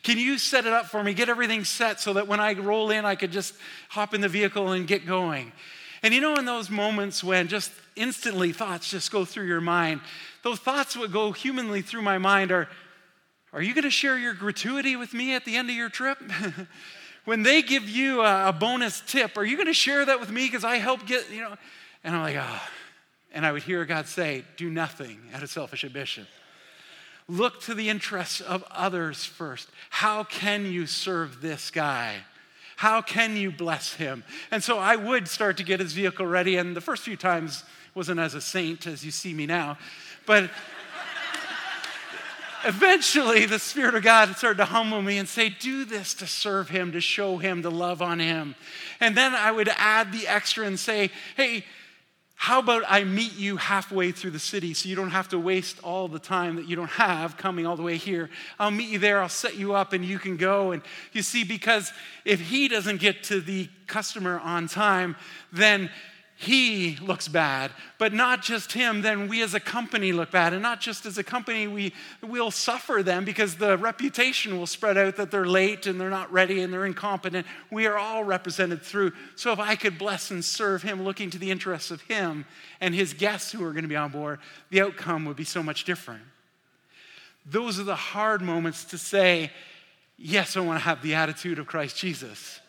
Can 0.02 0.18
you 0.18 0.38
set 0.38 0.66
it 0.66 0.72
up 0.72 0.86
for 0.86 1.02
me? 1.02 1.14
Get 1.14 1.28
everything 1.28 1.64
set 1.64 2.00
so 2.00 2.14
that 2.14 2.26
when 2.26 2.40
I 2.40 2.54
roll 2.54 2.90
in, 2.90 3.04
I 3.04 3.14
could 3.14 3.30
just 3.30 3.54
hop 3.88 4.14
in 4.14 4.20
the 4.20 4.28
vehicle 4.28 4.72
and 4.72 4.86
get 4.86 5.06
going. 5.06 5.52
And 6.02 6.12
you 6.12 6.20
know, 6.20 6.36
in 6.36 6.44
those 6.44 6.68
moments 6.68 7.22
when 7.22 7.48
just 7.48 7.70
instantly 7.94 8.52
thoughts 8.52 8.90
just 8.90 9.10
go 9.10 9.24
through 9.24 9.46
your 9.46 9.60
mind, 9.60 10.00
those 10.42 10.58
thoughts 10.58 10.96
would 10.96 11.12
go 11.12 11.32
humanly 11.32 11.82
through 11.82 12.02
my 12.02 12.18
mind 12.18 12.52
are 12.52 12.68
are 13.54 13.60
you 13.60 13.74
going 13.74 13.84
to 13.84 13.90
share 13.90 14.16
your 14.16 14.32
gratuity 14.32 14.96
with 14.96 15.12
me 15.12 15.34
at 15.34 15.44
the 15.44 15.56
end 15.56 15.68
of 15.68 15.76
your 15.76 15.90
trip? 15.90 16.18
when 17.26 17.42
they 17.42 17.60
give 17.60 17.86
you 17.86 18.22
a, 18.22 18.48
a, 18.48 18.52
bonus 18.54 19.02
tip, 19.06 19.36
are 19.36 19.44
you 19.44 19.56
going 19.56 19.66
to 19.66 19.74
share 19.74 20.06
that 20.06 20.18
with 20.18 20.30
me 20.30 20.46
because 20.46 20.64
I 20.64 20.76
helped 20.76 21.04
get, 21.04 21.30
you 21.30 21.42
know? 21.42 21.54
And 22.02 22.16
I'm 22.16 22.22
like. 22.22 22.36
Oh. 22.36 22.62
And 23.32 23.46
I 23.46 23.52
would 23.52 23.62
hear 23.62 23.84
God 23.84 24.06
say, 24.06 24.44
do 24.56 24.70
nothing 24.70 25.18
out 25.32 25.42
of 25.42 25.50
selfish 25.50 25.84
ambition. 25.84 26.26
Look 27.28 27.62
to 27.62 27.74
the 27.74 27.88
interests 27.88 28.40
of 28.40 28.64
others 28.70 29.24
first. 29.24 29.68
How 29.90 30.24
can 30.24 30.66
you 30.66 30.86
serve 30.86 31.40
this 31.40 31.70
guy? 31.70 32.16
How 32.82 33.00
can 33.00 33.36
you 33.36 33.52
bless 33.52 33.92
him? 33.92 34.24
And 34.50 34.60
so 34.60 34.76
I 34.76 34.96
would 34.96 35.28
start 35.28 35.56
to 35.58 35.62
get 35.62 35.78
his 35.78 35.92
vehicle 35.92 36.26
ready. 36.26 36.56
And 36.56 36.74
the 36.74 36.80
first 36.80 37.04
few 37.04 37.16
times 37.16 37.62
wasn't 37.94 38.18
as 38.18 38.34
a 38.34 38.40
saint 38.40 38.88
as 38.88 39.04
you 39.04 39.12
see 39.12 39.32
me 39.32 39.46
now, 39.46 39.78
but 40.26 40.50
eventually 42.64 43.46
the 43.46 43.60
Spirit 43.60 43.94
of 43.94 44.02
God 44.02 44.36
started 44.36 44.56
to 44.56 44.64
humble 44.64 45.00
me 45.00 45.18
and 45.18 45.28
say, 45.28 45.48
Do 45.48 45.84
this 45.84 46.12
to 46.14 46.26
serve 46.26 46.70
Him, 46.70 46.90
to 46.90 47.00
show 47.00 47.38
Him, 47.38 47.62
to 47.62 47.70
love 47.70 48.02
on 48.02 48.18
Him. 48.18 48.56
And 48.98 49.16
then 49.16 49.32
I 49.32 49.52
would 49.52 49.70
add 49.76 50.12
the 50.12 50.26
extra 50.26 50.66
and 50.66 50.76
say, 50.76 51.12
Hey, 51.36 51.64
how 52.42 52.58
about 52.58 52.82
I 52.88 53.04
meet 53.04 53.36
you 53.36 53.56
halfway 53.56 54.10
through 54.10 54.32
the 54.32 54.40
city 54.40 54.74
so 54.74 54.88
you 54.88 54.96
don't 54.96 55.12
have 55.12 55.28
to 55.28 55.38
waste 55.38 55.78
all 55.84 56.08
the 56.08 56.18
time 56.18 56.56
that 56.56 56.68
you 56.68 56.74
don't 56.74 56.90
have 56.90 57.36
coming 57.36 57.68
all 57.68 57.76
the 57.76 57.84
way 57.84 57.96
here? 57.96 58.30
I'll 58.58 58.72
meet 58.72 58.88
you 58.88 58.98
there, 58.98 59.22
I'll 59.22 59.28
set 59.28 59.54
you 59.54 59.74
up, 59.74 59.92
and 59.92 60.04
you 60.04 60.18
can 60.18 60.36
go. 60.36 60.72
And 60.72 60.82
you 61.12 61.22
see, 61.22 61.44
because 61.44 61.92
if 62.24 62.40
he 62.40 62.66
doesn't 62.66 62.98
get 63.00 63.22
to 63.24 63.40
the 63.40 63.68
customer 63.86 64.40
on 64.40 64.66
time, 64.66 65.14
then 65.52 65.88
he 66.42 66.96
looks 66.96 67.28
bad, 67.28 67.70
but 67.98 68.12
not 68.12 68.42
just 68.42 68.72
him, 68.72 69.02
then 69.02 69.28
we 69.28 69.42
as 69.42 69.54
a 69.54 69.60
company 69.60 70.10
look 70.10 70.32
bad. 70.32 70.52
And 70.52 70.60
not 70.60 70.80
just 70.80 71.06
as 71.06 71.16
a 71.16 71.22
company, 71.22 71.68
we 71.68 71.92
will 72.20 72.50
suffer 72.50 73.00
them 73.00 73.24
because 73.24 73.54
the 73.54 73.78
reputation 73.78 74.58
will 74.58 74.66
spread 74.66 74.98
out 74.98 75.14
that 75.16 75.30
they're 75.30 75.46
late 75.46 75.86
and 75.86 76.00
they're 76.00 76.10
not 76.10 76.32
ready 76.32 76.60
and 76.60 76.72
they're 76.72 76.84
incompetent. 76.84 77.46
We 77.70 77.86
are 77.86 77.96
all 77.96 78.24
represented 78.24 78.82
through. 78.82 79.12
So 79.36 79.52
if 79.52 79.60
I 79.60 79.76
could 79.76 79.98
bless 79.98 80.32
and 80.32 80.44
serve 80.44 80.82
him, 80.82 81.04
looking 81.04 81.30
to 81.30 81.38
the 81.38 81.52
interests 81.52 81.92
of 81.92 82.00
him 82.02 82.44
and 82.80 82.92
his 82.92 83.14
guests 83.14 83.52
who 83.52 83.64
are 83.64 83.72
going 83.72 83.84
to 83.84 83.88
be 83.88 83.94
on 83.94 84.10
board, 84.10 84.40
the 84.70 84.80
outcome 84.80 85.24
would 85.26 85.36
be 85.36 85.44
so 85.44 85.62
much 85.62 85.84
different. 85.84 86.22
Those 87.46 87.78
are 87.78 87.84
the 87.84 87.94
hard 87.94 88.42
moments 88.42 88.84
to 88.86 88.98
say, 88.98 89.52
yes, 90.18 90.56
I 90.56 90.60
want 90.60 90.80
to 90.80 90.84
have 90.84 91.02
the 91.02 91.14
attitude 91.14 91.60
of 91.60 91.68
Christ 91.68 91.96
Jesus. 91.96 92.60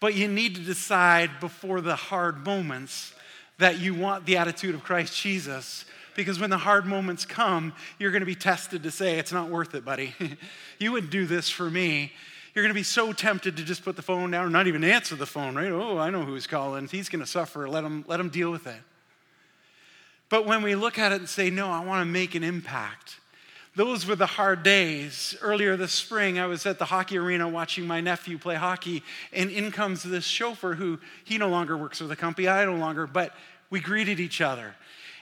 But 0.00 0.14
you 0.14 0.28
need 0.28 0.54
to 0.56 0.62
decide 0.62 1.30
before 1.40 1.80
the 1.80 1.94
hard 1.94 2.44
moments 2.44 3.14
that 3.58 3.78
you 3.78 3.94
want 3.94 4.26
the 4.26 4.38
attitude 4.38 4.74
of 4.74 4.82
Christ 4.82 5.20
Jesus. 5.20 5.84
Because 6.16 6.40
when 6.40 6.50
the 6.50 6.58
hard 6.58 6.86
moments 6.86 7.24
come, 7.24 7.72
you're 7.98 8.10
going 8.10 8.20
to 8.20 8.26
be 8.26 8.34
tested 8.34 8.82
to 8.82 8.90
say, 8.90 9.18
It's 9.18 9.32
not 9.32 9.48
worth 9.48 9.74
it, 9.74 9.84
buddy. 9.84 10.14
you 10.78 10.92
wouldn't 10.92 11.12
do 11.12 11.26
this 11.26 11.48
for 11.48 11.70
me. 11.70 12.12
You're 12.54 12.64
going 12.64 12.74
to 12.74 12.78
be 12.78 12.82
so 12.82 13.12
tempted 13.12 13.56
to 13.58 13.64
just 13.64 13.84
put 13.84 13.94
the 13.94 14.02
phone 14.02 14.32
down 14.32 14.44
or 14.44 14.50
not 14.50 14.66
even 14.66 14.82
answer 14.82 15.14
the 15.14 15.26
phone, 15.26 15.54
right? 15.54 15.70
Oh, 15.70 15.98
I 15.98 16.10
know 16.10 16.24
who's 16.24 16.48
calling. 16.48 16.88
He's 16.88 17.08
going 17.08 17.20
to 17.20 17.26
suffer. 17.26 17.68
Let 17.68 17.84
him, 17.84 18.04
let 18.08 18.18
him 18.18 18.28
deal 18.28 18.50
with 18.50 18.66
it. 18.66 18.80
But 20.28 20.46
when 20.46 20.62
we 20.62 20.74
look 20.74 20.98
at 20.98 21.12
it 21.12 21.20
and 21.20 21.28
say, 21.28 21.50
No, 21.50 21.70
I 21.70 21.84
want 21.84 22.00
to 22.00 22.10
make 22.10 22.34
an 22.34 22.42
impact, 22.42 23.20
those 23.76 24.06
were 24.06 24.16
the 24.16 24.26
hard 24.26 24.62
days. 24.62 25.36
Earlier 25.40 25.76
this 25.76 25.92
spring, 25.92 26.38
I 26.38 26.46
was 26.46 26.66
at 26.66 26.78
the 26.78 26.84
hockey 26.86 27.18
arena 27.18 27.48
watching 27.48 27.86
my 27.86 28.00
nephew 28.00 28.36
play 28.36 28.56
hockey, 28.56 29.02
and 29.32 29.50
in 29.50 29.70
comes 29.70 30.02
this 30.02 30.24
chauffeur 30.24 30.74
who 30.74 30.98
he 31.24 31.38
no 31.38 31.48
longer 31.48 31.76
works 31.76 31.98
for 31.98 32.04
the 32.04 32.16
company, 32.16 32.48
I 32.48 32.64
no 32.64 32.74
longer, 32.74 33.06
but 33.06 33.34
we 33.70 33.80
greeted 33.80 34.18
each 34.18 34.40
other. 34.40 34.74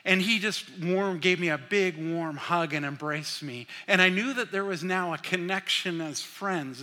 And 0.05 0.23
he 0.23 0.39
just 0.39 0.65
warm, 0.83 1.19
gave 1.19 1.39
me 1.39 1.51
a 1.51 1.59
big 1.59 1.99
warm 1.99 2.37
hug 2.37 2.73
and 2.73 2.87
embraced 2.87 3.43
me. 3.43 3.67
And 3.87 4.01
I 4.01 4.09
knew 4.09 4.33
that 4.35 4.51
there 4.51 4.65
was 4.65 4.83
now 4.83 5.13
a 5.13 5.19
connection 5.19 6.01
as 6.01 6.23
friends, 6.23 6.83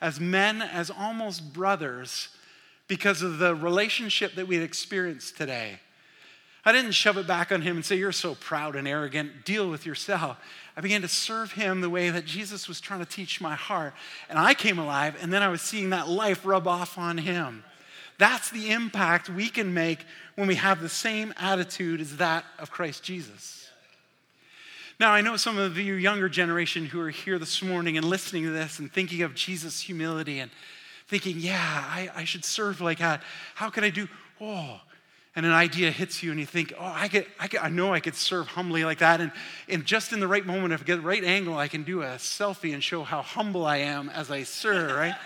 as 0.00 0.18
men, 0.18 0.60
as 0.60 0.90
almost 0.90 1.52
brothers, 1.52 2.30
because 2.88 3.22
of 3.22 3.38
the 3.38 3.54
relationship 3.54 4.34
that 4.34 4.48
we 4.48 4.56
had 4.56 4.64
experienced 4.64 5.36
today. 5.36 5.78
I 6.64 6.72
didn't 6.72 6.92
shove 6.92 7.18
it 7.18 7.26
back 7.26 7.52
on 7.52 7.62
him 7.62 7.76
and 7.76 7.84
say, 7.84 7.96
You're 7.96 8.12
so 8.12 8.34
proud 8.34 8.74
and 8.74 8.88
arrogant, 8.88 9.44
deal 9.44 9.68
with 9.68 9.84
yourself. 9.84 10.38
I 10.76 10.80
began 10.80 11.02
to 11.02 11.08
serve 11.08 11.52
him 11.52 11.80
the 11.80 11.90
way 11.90 12.10
that 12.10 12.24
Jesus 12.24 12.66
was 12.68 12.80
trying 12.80 13.00
to 13.00 13.06
teach 13.06 13.40
my 13.40 13.54
heart. 13.54 13.94
And 14.28 14.38
I 14.38 14.54
came 14.54 14.78
alive, 14.78 15.16
and 15.20 15.32
then 15.32 15.42
I 15.42 15.48
was 15.48 15.60
seeing 15.60 15.90
that 15.90 16.08
life 16.08 16.44
rub 16.44 16.66
off 16.66 16.98
on 16.98 17.18
him. 17.18 17.64
That's 18.18 18.50
the 18.50 18.70
impact 18.70 19.28
we 19.28 19.48
can 19.48 19.74
make 19.74 20.04
when 20.36 20.48
we 20.48 20.54
have 20.54 20.80
the 20.80 20.88
same 20.88 21.34
attitude 21.36 22.00
as 22.00 22.16
that 22.16 22.44
of 22.58 22.70
Christ 22.70 23.02
Jesus. 23.02 23.68
Now, 25.00 25.10
I 25.10 25.20
know 25.20 25.36
some 25.36 25.58
of 25.58 25.76
you 25.76 25.94
younger 25.94 26.28
generation 26.28 26.86
who 26.86 27.00
are 27.00 27.10
here 27.10 27.38
this 27.38 27.62
morning 27.62 27.96
and 27.96 28.06
listening 28.06 28.44
to 28.44 28.50
this 28.50 28.78
and 28.78 28.92
thinking 28.92 29.22
of 29.22 29.34
Jesus' 29.34 29.80
humility 29.80 30.38
and 30.38 30.50
thinking, 31.08 31.36
yeah, 31.38 31.84
I, 31.88 32.10
I 32.14 32.24
should 32.24 32.44
serve 32.44 32.80
like 32.80 32.98
that. 32.98 33.22
How 33.56 33.70
can 33.70 33.82
I 33.82 33.90
do? 33.90 34.08
Oh, 34.40 34.80
and 35.36 35.44
an 35.44 35.52
idea 35.52 35.90
hits 35.90 36.22
you 36.22 36.30
and 36.30 36.38
you 36.38 36.46
think, 36.46 36.72
oh, 36.78 36.84
I, 36.84 37.08
get, 37.08 37.26
I, 37.40 37.48
I 37.60 37.68
know 37.68 37.92
I 37.92 38.00
could 38.00 38.14
serve 38.14 38.46
humbly 38.46 38.84
like 38.84 38.98
that. 38.98 39.20
And, 39.20 39.32
and 39.68 39.84
just 39.84 40.12
in 40.12 40.20
the 40.20 40.28
right 40.28 40.46
moment, 40.46 40.72
if 40.72 40.82
I 40.82 40.84
get 40.84 40.96
the 40.96 41.02
right 41.02 41.24
angle, 41.24 41.58
I 41.58 41.66
can 41.66 41.82
do 41.82 42.02
a 42.02 42.16
selfie 42.16 42.72
and 42.72 42.82
show 42.82 43.02
how 43.02 43.22
humble 43.22 43.66
I 43.66 43.78
am 43.78 44.08
as 44.10 44.30
I 44.30 44.44
serve, 44.44 44.96
right? 44.96 45.16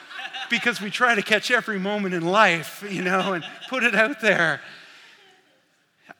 because 0.50 0.80
we 0.80 0.90
try 0.90 1.14
to 1.14 1.22
catch 1.22 1.50
every 1.50 1.78
moment 1.78 2.14
in 2.14 2.24
life, 2.24 2.82
you 2.88 3.02
know, 3.02 3.34
and 3.34 3.44
put 3.68 3.84
it 3.84 3.94
out 3.94 4.20
there. 4.22 4.60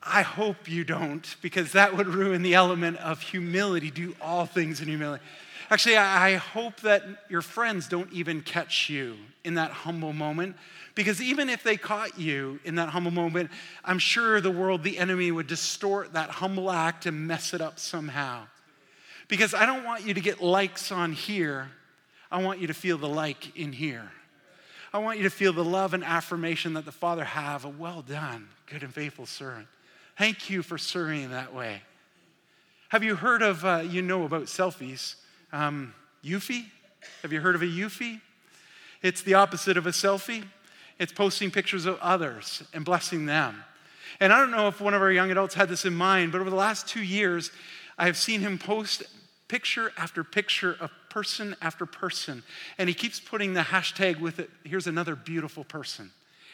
I 0.03 0.23
hope 0.23 0.69
you 0.69 0.85
don't, 0.85 1.37
because 1.43 1.73
that 1.73 1.97
would 1.97 2.07
ruin 2.07 2.43
the 2.43 2.55
element 2.55 2.99
of 2.99 3.21
humility. 3.21 3.91
Do 3.91 4.15
all 4.21 4.47
things 4.47 4.81
in 4.81 4.89
humility. 4.89 5.25
Actually, 5.71 5.99
I 5.99 6.37
hope 6.37 6.81
that 6.81 7.03
your 7.29 7.43
friends 7.43 7.89
don't 7.89 8.11
even 8.11 8.41
catch 8.41 8.89
you 8.89 9.17
in 9.45 9.55
that 9.55 9.71
humble 9.71 10.15
moment 10.15 10.57
because 10.95 11.21
even 11.21 11.51
if 11.51 11.63
they 11.63 11.77
caught 11.77 12.19
you 12.19 12.59
in 12.65 12.77
that 12.77 12.89
humble 12.89 13.11
moment, 13.11 13.51
I'm 13.85 13.99
sure 13.99 14.41
the 14.41 14.51
world, 14.51 14.83
the 14.83 14.99
enemy, 14.99 15.31
would 15.31 15.47
distort 15.47 16.15
that 16.15 16.31
humble 16.31 16.71
act 16.71 17.05
and 17.05 17.27
mess 17.27 17.53
it 17.53 17.61
up 17.61 17.79
somehow. 17.79 18.47
Because 19.29 19.53
I 19.53 19.67
don't 19.67 19.85
want 19.85 20.07
you 20.07 20.15
to 20.15 20.21
get 20.21 20.41
likes 20.43 20.91
on 20.91 21.13
here, 21.13 21.71
I 22.31 22.43
want 22.43 22.61
you 22.61 22.67
to 22.69 22.75
feel 22.75 22.97
the 22.97 23.09
like 23.09 23.57
in 23.57 23.73
here. 23.73 24.11
I 24.93 24.99
want 24.99 25.19
you 25.19 25.25
to 25.25 25.31
feel 25.31 25.53
the 25.53 25.65
love 25.65 25.93
and 25.93 26.03
affirmation 26.03 26.73
that 26.75 26.87
the 26.87 26.93
Father 26.93 27.25
have. 27.25 27.67
A 27.67 27.69
well 27.69 28.01
done, 28.01 28.49
good 28.67 28.83
and 28.83 28.93
faithful 28.93 29.27
servant. 29.27 29.69
Thank 30.17 30.49
you 30.49 30.63
for 30.63 30.79
serving 30.79 31.31
that 31.31 31.55
way. 31.55 31.83
Have 32.89 33.05
you 33.05 33.17
heard 33.17 33.43
of, 33.43 33.65
uh, 33.67 33.85
you 33.87 34.01
know 34.01 34.25
about 34.25 34.45
selfies, 34.45 35.17
um, 35.53 35.95
Eufy? 36.25 36.65
Have 37.23 37.33
you 37.33 37.41
heard 37.41 37.55
of 37.55 37.63
a 37.63 37.67
Eufy? 37.67 38.21
It's 39.03 39.23
the 39.23 39.35
opposite 39.35 39.77
of 39.77 39.87
a 39.87 39.91
selfie 39.91 40.45
it's 40.99 41.13
posting 41.13 41.51
pictures 41.51 41.87
of 41.87 41.99
others 42.01 42.63
and 42.75 42.85
blessing 42.85 43.27
them. 43.27 43.63
And 44.21 44.33
I 44.33 44.39
don't 44.39 44.51
know 44.51 44.69
if 44.69 44.81
one 44.81 44.95
of 44.95 45.03
our 45.03 45.13
young 45.13 45.31
adults 45.31 45.55
had 45.55 45.69
this 45.69 45.85
in 45.85 45.95
mind, 45.95 46.33
but 46.33 46.41
over 46.41 46.51
the 46.51 46.57
last 46.57 46.89
two 46.89 47.03
years, 47.03 47.53
I 47.97 48.07
have 48.07 48.17
seen 48.17 48.41
him 48.41 48.59
post 48.59 49.05
picture 49.47 49.93
after 49.97 50.25
picture 50.25 50.77
of 50.81 50.91
person 51.09 51.55
after 51.63 51.87
person. 51.87 52.43
And 52.79 52.89
he 52.89 52.95
keeps 52.95 53.21
putting 53.21 53.55
the 53.55 53.61
hashtag 53.61 54.21
with 54.21 54.41
it 54.41 54.51
here's 54.65 54.87
another 54.87 55.15
beautiful 55.15 55.65
person. 55.65 56.11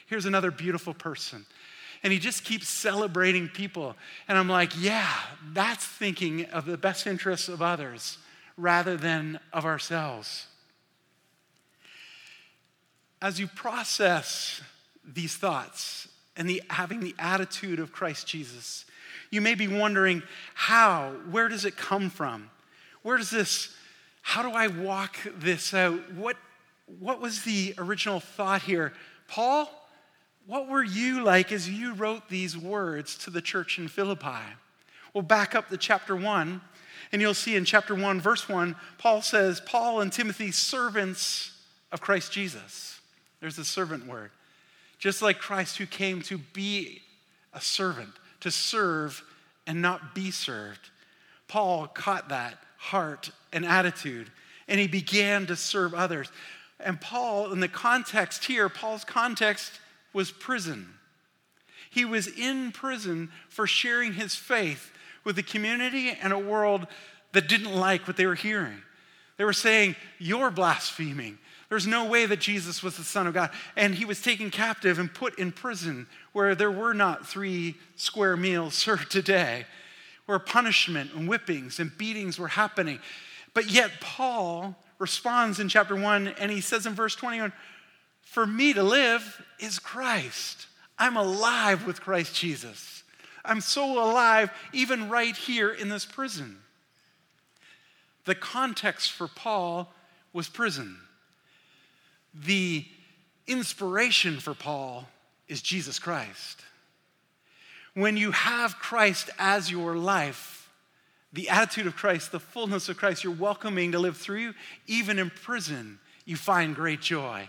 Here's 0.06 0.26
another 0.26 0.50
beautiful 0.50 0.92
person. 0.92 1.46
And 2.02 2.12
he 2.12 2.18
just 2.18 2.44
keeps 2.44 2.68
celebrating 2.68 3.48
people. 3.48 3.96
And 4.28 4.36
I'm 4.36 4.48
like, 4.48 4.72
yeah, 4.78 5.10
that's 5.54 5.84
thinking 5.84 6.44
of 6.46 6.66
the 6.66 6.76
best 6.76 7.06
interests 7.06 7.48
of 7.48 7.62
others 7.62 8.18
rather 8.56 8.96
than 8.96 9.40
of 9.52 9.64
ourselves 9.64 10.46
as 13.24 13.40
you 13.40 13.46
process 13.46 14.60
these 15.02 15.34
thoughts 15.34 16.08
and 16.36 16.46
the, 16.46 16.62
having 16.68 17.00
the 17.00 17.14
attitude 17.18 17.80
of 17.80 17.90
Christ 17.90 18.26
Jesus, 18.26 18.84
you 19.30 19.40
may 19.40 19.54
be 19.54 19.66
wondering 19.66 20.22
how, 20.52 21.14
where 21.30 21.48
does 21.48 21.64
it 21.64 21.74
come 21.74 22.10
from? 22.10 22.50
Where 23.02 23.16
does 23.16 23.30
this, 23.30 23.74
how 24.20 24.42
do 24.42 24.50
I 24.50 24.66
walk 24.66 25.16
this 25.38 25.72
out? 25.72 26.12
What, 26.12 26.36
what 27.00 27.18
was 27.18 27.44
the 27.44 27.72
original 27.78 28.20
thought 28.20 28.60
here? 28.60 28.92
Paul, 29.26 29.70
what 30.46 30.68
were 30.68 30.84
you 30.84 31.22
like 31.22 31.50
as 31.50 31.66
you 31.66 31.94
wrote 31.94 32.28
these 32.28 32.58
words 32.58 33.16
to 33.24 33.30
the 33.30 33.40
church 33.40 33.78
in 33.78 33.88
Philippi? 33.88 34.44
Well, 35.14 35.22
back 35.22 35.54
up 35.54 35.70
to 35.70 35.78
chapter 35.78 36.14
1, 36.14 36.60
and 37.14 37.22
you'll 37.22 37.32
see 37.32 37.54
in 37.54 37.64
chapter 37.64 37.94
1, 37.94 38.20
verse 38.20 38.48
1, 38.48 38.74
Paul 38.98 39.22
says, 39.22 39.60
Paul 39.60 40.00
and 40.00 40.12
Timothy, 40.12 40.50
servants 40.50 41.52
of 41.92 42.00
Christ 42.00 42.32
Jesus. 42.32 43.00
There's 43.38 43.54
the 43.54 43.64
servant 43.64 44.08
word. 44.08 44.32
Just 44.98 45.22
like 45.22 45.38
Christ 45.38 45.78
who 45.78 45.86
came 45.86 46.22
to 46.22 46.38
be 46.38 47.02
a 47.52 47.60
servant, 47.60 48.10
to 48.40 48.50
serve 48.50 49.22
and 49.64 49.80
not 49.80 50.12
be 50.12 50.32
served. 50.32 50.90
Paul 51.46 51.86
caught 51.86 52.30
that 52.30 52.58
heart 52.78 53.30
and 53.52 53.64
attitude, 53.64 54.32
and 54.66 54.80
he 54.80 54.88
began 54.88 55.46
to 55.46 55.54
serve 55.54 55.94
others. 55.94 56.32
And 56.80 57.00
Paul, 57.00 57.52
in 57.52 57.60
the 57.60 57.68
context 57.68 58.46
here, 58.46 58.68
Paul's 58.68 59.04
context 59.04 59.70
was 60.12 60.32
prison. 60.32 60.88
He 61.90 62.04
was 62.04 62.26
in 62.26 62.72
prison 62.72 63.30
for 63.48 63.68
sharing 63.68 64.14
his 64.14 64.34
faith 64.34 64.90
with 65.24 65.38
a 65.38 65.42
community 65.42 66.10
and 66.10 66.32
a 66.32 66.38
world 66.38 66.86
that 67.32 67.48
didn't 67.48 67.74
like 67.74 68.06
what 68.06 68.16
they 68.16 68.26
were 68.26 68.34
hearing. 68.34 68.80
They 69.36 69.44
were 69.44 69.52
saying, 69.52 69.96
You're 70.18 70.50
blaspheming. 70.50 71.38
There's 71.68 71.86
no 71.86 72.04
way 72.04 72.26
that 72.26 72.40
Jesus 72.40 72.82
was 72.82 72.96
the 72.96 73.02
Son 73.02 73.26
of 73.26 73.34
God. 73.34 73.50
And 73.74 73.94
he 73.94 74.04
was 74.04 74.22
taken 74.22 74.50
captive 74.50 74.98
and 74.98 75.12
put 75.12 75.38
in 75.38 75.50
prison 75.50 76.06
where 76.32 76.54
there 76.54 76.70
were 76.70 76.94
not 76.94 77.26
three 77.26 77.76
square 77.96 78.36
meals 78.36 78.74
served 78.74 79.10
today, 79.10 79.66
where 80.26 80.38
punishment 80.38 81.12
and 81.14 81.28
whippings 81.28 81.80
and 81.80 81.96
beatings 81.96 82.38
were 82.38 82.48
happening. 82.48 83.00
But 83.54 83.70
yet, 83.70 83.90
Paul 84.00 84.76
responds 84.98 85.60
in 85.60 85.68
chapter 85.68 85.96
1 85.96 86.28
and 86.38 86.50
he 86.50 86.60
says 86.60 86.86
in 86.86 86.94
verse 86.94 87.14
21 87.16 87.52
For 88.22 88.46
me 88.46 88.72
to 88.72 88.82
live 88.82 89.44
is 89.58 89.78
Christ. 89.78 90.66
I'm 90.98 91.16
alive 91.16 91.86
with 91.86 92.00
Christ 92.00 92.34
Jesus. 92.36 93.03
I'm 93.44 93.60
so 93.60 94.02
alive, 94.02 94.50
even 94.72 95.08
right 95.08 95.36
here 95.36 95.70
in 95.70 95.88
this 95.88 96.04
prison. 96.04 96.58
The 98.24 98.34
context 98.34 99.12
for 99.12 99.28
Paul 99.28 99.92
was 100.32 100.48
prison 100.48 100.98
the 102.34 102.84
inspiration 103.46 104.40
for 104.40 104.54
Paul 104.54 105.08
is 105.48 105.62
Jesus 105.62 105.98
Christ. 105.98 106.62
When 107.94 108.16
you 108.16 108.32
have 108.32 108.78
Christ 108.78 109.30
as 109.38 109.70
your 109.70 109.96
life, 109.96 110.68
the 111.32 111.48
attitude 111.48 111.86
of 111.86 111.94
Christ, 111.94 112.32
the 112.32 112.40
fullness 112.40 112.88
of 112.88 112.96
Christ, 112.96 113.22
you're 113.22 113.32
welcoming 113.32 113.92
to 113.92 113.98
live 113.98 114.16
through 114.16 114.40
you, 114.40 114.54
even 114.86 115.18
in 115.18 115.30
prison, 115.30 116.00
you 116.24 116.36
find 116.36 116.74
great 116.74 117.00
joy. 117.00 117.48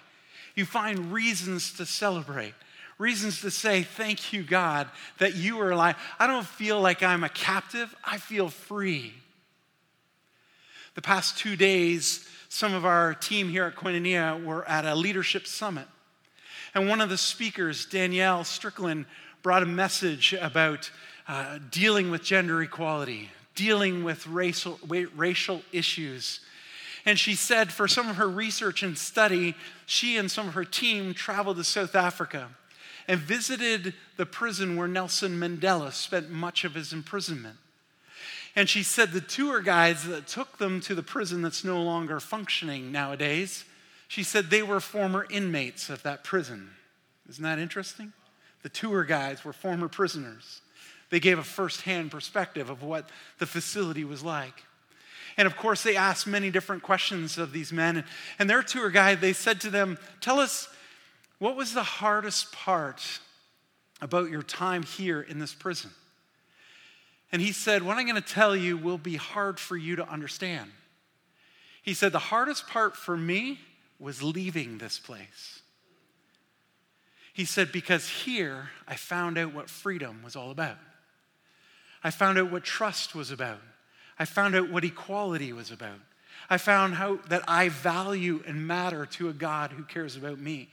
You 0.53 0.65
find 0.65 1.12
reasons 1.12 1.73
to 1.73 1.86
celebrate. 1.86 2.53
Reasons 2.97 3.41
to 3.41 3.51
say, 3.51 3.84
Thank 3.84 4.34
you, 4.34 4.43
God, 4.43 4.89
that 5.17 5.36
you 5.36 5.60
are 5.62 5.71
alive. 5.71 5.95
I 6.19 6.27
don't 6.27 6.45
feel 6.45 6.79
like 6.79 7.03
I'm 7.03 7.23
a 7.23 7.29
captive, 7.29 7.95
I 8.03 8.17
feel 8.17 8.49
free. 8.49 9.13
The 10.95 11.01
past 11.01 11.38
two 11.38 11.55
days, 11.55 12.27
some 12.47 12.73
of 12.73 12.86
our 12.86 13.13
team 13.13 13.49
here 13.49 13.65
at 13.65 13.75
Koinonia 13.75 14.43
were 14.43 14.67
at 14.67 14.86
a 14.86 14.95
leadership 14.95 15.45
summit. 15.45 15.88
And 16.73 16.88
one 16.88 17.01
of 17.01 17.10
the 17.10 17.17
speakers, 17.17 17.86
Danielle 17.86 18.43
Strickland, 18.45 19.05
brought 19.41 19.62
a 19.62 19.65
message 19.65 20.34
about 20.34 20.89
uh, 21.27 21.60
dealing 21.69 22.12
with 22.12 22.23
gender 22.23 22.62
equality, 22.62 23.29
dealing 23.55 24.03
with 24.03 24.25
racial, 24.27 24.79
racial 24.88 25.62
issues. 25.71 26.39
And 27.05 27.19
she 27.19 27.36
said 27.36 27.71
for 27.71 27.88
some 27.88 28.10
of 28.10 28.15
her 28.15 28.27
research 28.27 28.84
and 28.84 28.97
study, 28.97 29.53
she 29.86 30.17
and 30.17 30.31
some 30.31 30.47
of 30.47 30.53
her 30.53 30.65
team 30.65 31.13
traveled 31.13 31.58
to 31.58 31.63
South 31.63 31.93
Africa 31.93 32.49
and 33.08 33.20
visited 33.20 33.94
the 34.18 34.26
prison 34.26 34.76
where 34.76 34.88
Nelson 34.88 35.39
Mandela 35.39 35.91
spent 35.91 36.30
much 36.30 36.63
of 36.63 36.76
his 36.76 36.94
imprisonment. 36.94 37.58
And 38.56 38.70
she 38.70 38.84
said 38.84 39.12
the 39.12 39.22
tour 39.22 39.62
guides 39.62 40.08
that 40.08 40.28
took 40.28 40.58
them 40.58 40.80
to 40.82 40.96
the 40.96 41.04
prison 41.04 41.41
that's 41.41 41.63
no 41.63 41.82
longer 41.82 42.20
functioning 42.20 42.91
nowadays, 42.91 43.65
she 44.08 44.24
said 44.24 44.50
they 44.50 44.63
were 44.63 44.80
former 44.80 45.26
inmates 45.30 45.89
of 45.89 46.04
that 46.04 46.24
prison. 46.24 46.70
Isn't 47.30 47.44
that 47.44 47.60
interesting? 47.60 48.13
The 48.63 48.70
tour 48.70 49.04
guides 49.04 49.44
were 49.44 49.54
former 49.54 49.88
prisoners. 49.88 50.62
They 51.10 51.20
gave 51.20 51.38
a 51.38 51.44
firsthand 51.44 52.12
perspective 52.12 52.70
of 52.70 52.82
what 52.82 53.10
the 53.39 53.46
facility 53.46 54.04
was 54.04 54.24
like. 54.24 54.63
And 55.38 55.46
of 55.46 55.58
course, 55.58 55.84
they 55.84 55.96
asked 55.96 56.28
many 56.28 56.50
different 56.50 56.82
questions 56.82 57.38
of 57.38 57.52
these 57.52 57.74
men. 57.74 58.06
And 58.39 58.50
their 58.50 58.63
tour 58.63 58.89
guide, 58.89 59.22
they 59.22 59.34
said 59.34 59.60
to 59.62 59.70
them, 59.70 59.98
Tell 60.22 60.39
us, 60.39 60.70
what 61.39 61.56
was 61.56 61.74
the 61.74 61.84
hardest 61.84 62.52
part 62.52 63.19
about 64.02 64.30
your 64.30 64.43
time 64.43 64.84
here 64.84 65.21
in 65.21 65.39
this 65.39 65.54
prison? 65.54 65.91
And 67.32 67.41
he 67.41 67.52
said, 67.52 67.84
What 67.84 67.98
I'm 67.98 68.06
going 68.06 68.21
to 68.21 68.21
tell 68.21 68.56
you 68.56 68.78
will 68.78 68.98
be 68.98 69.15
hard 69.15 69.60
for 69.60 69.76
you 69.76 69.98
to 69.98 70.10
understand. 70.10 70.71
He 71.82 71.93
said, 71.93 72.12
The 72.12 72.19
hardest 72.19 72.67
part 72.67 72.95
for 72.95 73.17
me 73.17 73.60
was 74.00 74.24
leaving 74.24 74.78
this 74.78 75.00
place. 75.00 75.62
He 77.34 77.45
said, 77.45 77.71
Because 77.71 78.08
here 78.08 78.69
I 78.88 78.95
found 78.95 79.38
out 79.38 79.54
what 79.54 79.69
freedom 79.69 80.21
was 80.24 80.36
all 80.36 80.52
about. 80.52 80.78
I 82.04 82.12
found 82.12 82.38
out 82.38 82.52
what 82.52 82.63
trust 82.63 83.15
was 83.15 83.32
about. 83.32 83.62
I 84.17 84.26
found 84.26 84.56
out 84.56 84.69
what 84.69 84.86
equality 84.86 85.52
was 85.52 85.71
about. 85.71 86.00
I 86.50 86.58
found 86.58 86.95
out 86.95 87.30
that 87.30 87.43
I 87.48 87.69
value 87.69 88.43
and 88.48 88.67
matter 88.67 89.06
to 89.08 89.30
a 89.30 89.34
God 89.34 89.71
who 89.71 89.84
cares 89.84 90.15
about 90.15 90.39
me. 90.39 90.69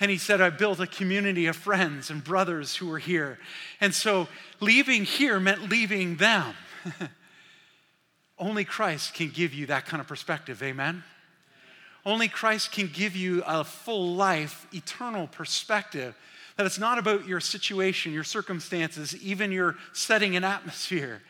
And 0.00 0.10
he 0.10 0.18
said, 0.18 0.40
I 0.40 0.50
built 0.50 0.78
a 0.80 0.86
community 0.86 1.46
of 1.46 1.56
friends 1.56 2.10
and 2.10 2.22
brothers 2.22 2.76
who 2.76 2.86
were 2.86 2.98
here. 2.98 3.38
And 3.80 3.92
so 3.92 4.28
leaving 4.60 5.04
here 5.04 5.40
meant 5.40 5.68
leaving 5.68 6.16
them. 6.16 6.54
Only 8.38 8.64
Christ 8.64 9.14
can 9.14 9.30
give 9.30 9.52
you 9.52 9.66
that 9.66 9.86
kind 9.86 10.00
of 10.00 10.06
perspective, 10.06 10.62
amen? 10.62 11.02
Only 12.06 12.28
Christ 12.28 12.70
can 12.70 12.88
give 12.92 13.16
you 13.16 13.42
a 13.44 13.64
full 13.64 14.14
life, 14.14 14.66
eternal 14.72 15.26
perspective. 15.26 16.16
That 16.56 16.66
it's 16.66 16.78
not 16.78 16.98
about 16.98 17.26
your 17.26 17.40
situation, 17.40 18.12
your 18.12 18.24
circumstances, 18.24 19.16
even 19.16 19.50
your 19.50 19.76
setting 19.92 20.36
and 20.36 20.44
atmosphere. 20.44 21.22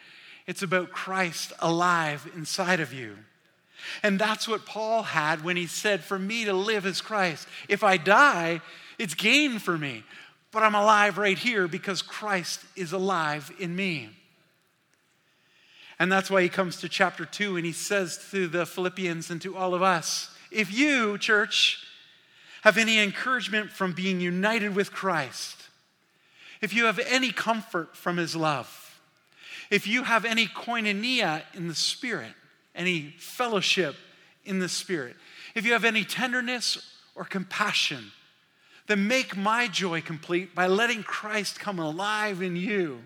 It's 0.46 0.62
about 0.62 0.90
Christ 0.90 1.52
alive 1.60 2.30
inside 2.34 2.80
of 2.80 2.92
you. 2.92 3.16
And 4.02 4.18
that's 4.18 4.48
what 4.48 4.66
Paul 4.66 5.02
had 5.02 5.44
when 5.44 5.56
he 5.56 5.66
said, 5.66 6.04
For 6.04 6.18
me 6.18 6.44
to 6.44 6.52
live 6.52 6.86
is 6.86 7.00
Christ. 7.00 7.48
If 7.68 7.82
I 7.82 7.96
die, 7.96 8.60
it's 8.98 9.14
gain 9.14 9.58
for 9.58 9.78
me. 9.78 10.04
But 10.50 10.62
I'm 10.62 10.74
alive 10.74 11.18
right 11.18 11.38
here 11.38 11.68
because 11.68 12.02
Christ 12.02 12.60
is 12.74 12.92
alive 12.92 13.52
in 13.58 13.76
me. 13.76 14.10
And 15.98 16.10
that's 16.10 16.30
why 16.30 16.42
he 16.42 16.48
comes 16.48 16.80
to 16.80 16.88
chapter 16.88 17.24
2 17.24 17.56
and 17.56 17.66
he 17.66 17.72
says 17.72 18.24
to 18.30 18.46
the 18.46 18.64
Philippians 18.64 19.30
and 19.30 19.42
to 19.42 19.56
all 19.56 19.74
of 19.74 19.82
us 19.82 20.34
if 20.50 20.72
you, 20.72 21.18
church, 21.18 21.84
have 22.62 22.78
any 22.78 22.98
encouragement 22.98 23.70
from 23.70 23.92
being 23.92 24.20
united 24.20 24.74
with 24.74 24.92
Christ, 24.92 25.68
if 26.60 26.74
you 26.74 26.86
have 26.86 26.98
any 26.98 27.32
comfort 27.32 27.96
from 27.96 28.16
his 28.16 28.34
love, 28.34 29.00
if 29.70 29.86
you 29.86 30.04
have 30.04 30.24
any 30.24 30.46
koinonia 30.46 31.42
in 31.54 31.68
the 31.68 31.74
Spirit, 31.74 32.32
any 32.78 33.14
fellowship 33.18 33.94
in 34.44 34.58
the 34.58 34.68
Spirit, 34.68 35.16
if 35.54 35.66
you 35.66 35.72
have 35.72 35.84
any 35.84 36.04
tenderness 36.04 36.94
or 37.14 37.24
compassion, 37.24 38.12
then 38.86 39.06
make 39.06 39.36
my 39.36 39.68
joy 39.68 40.00
complete 40.00 40.54
by 40.54 40.66
letting 40.66 41.02
Christ 41.02 41.60
come 41.60 41.78
alive 41.78 42.40
in 42.40 42.56
you 42.56 43.00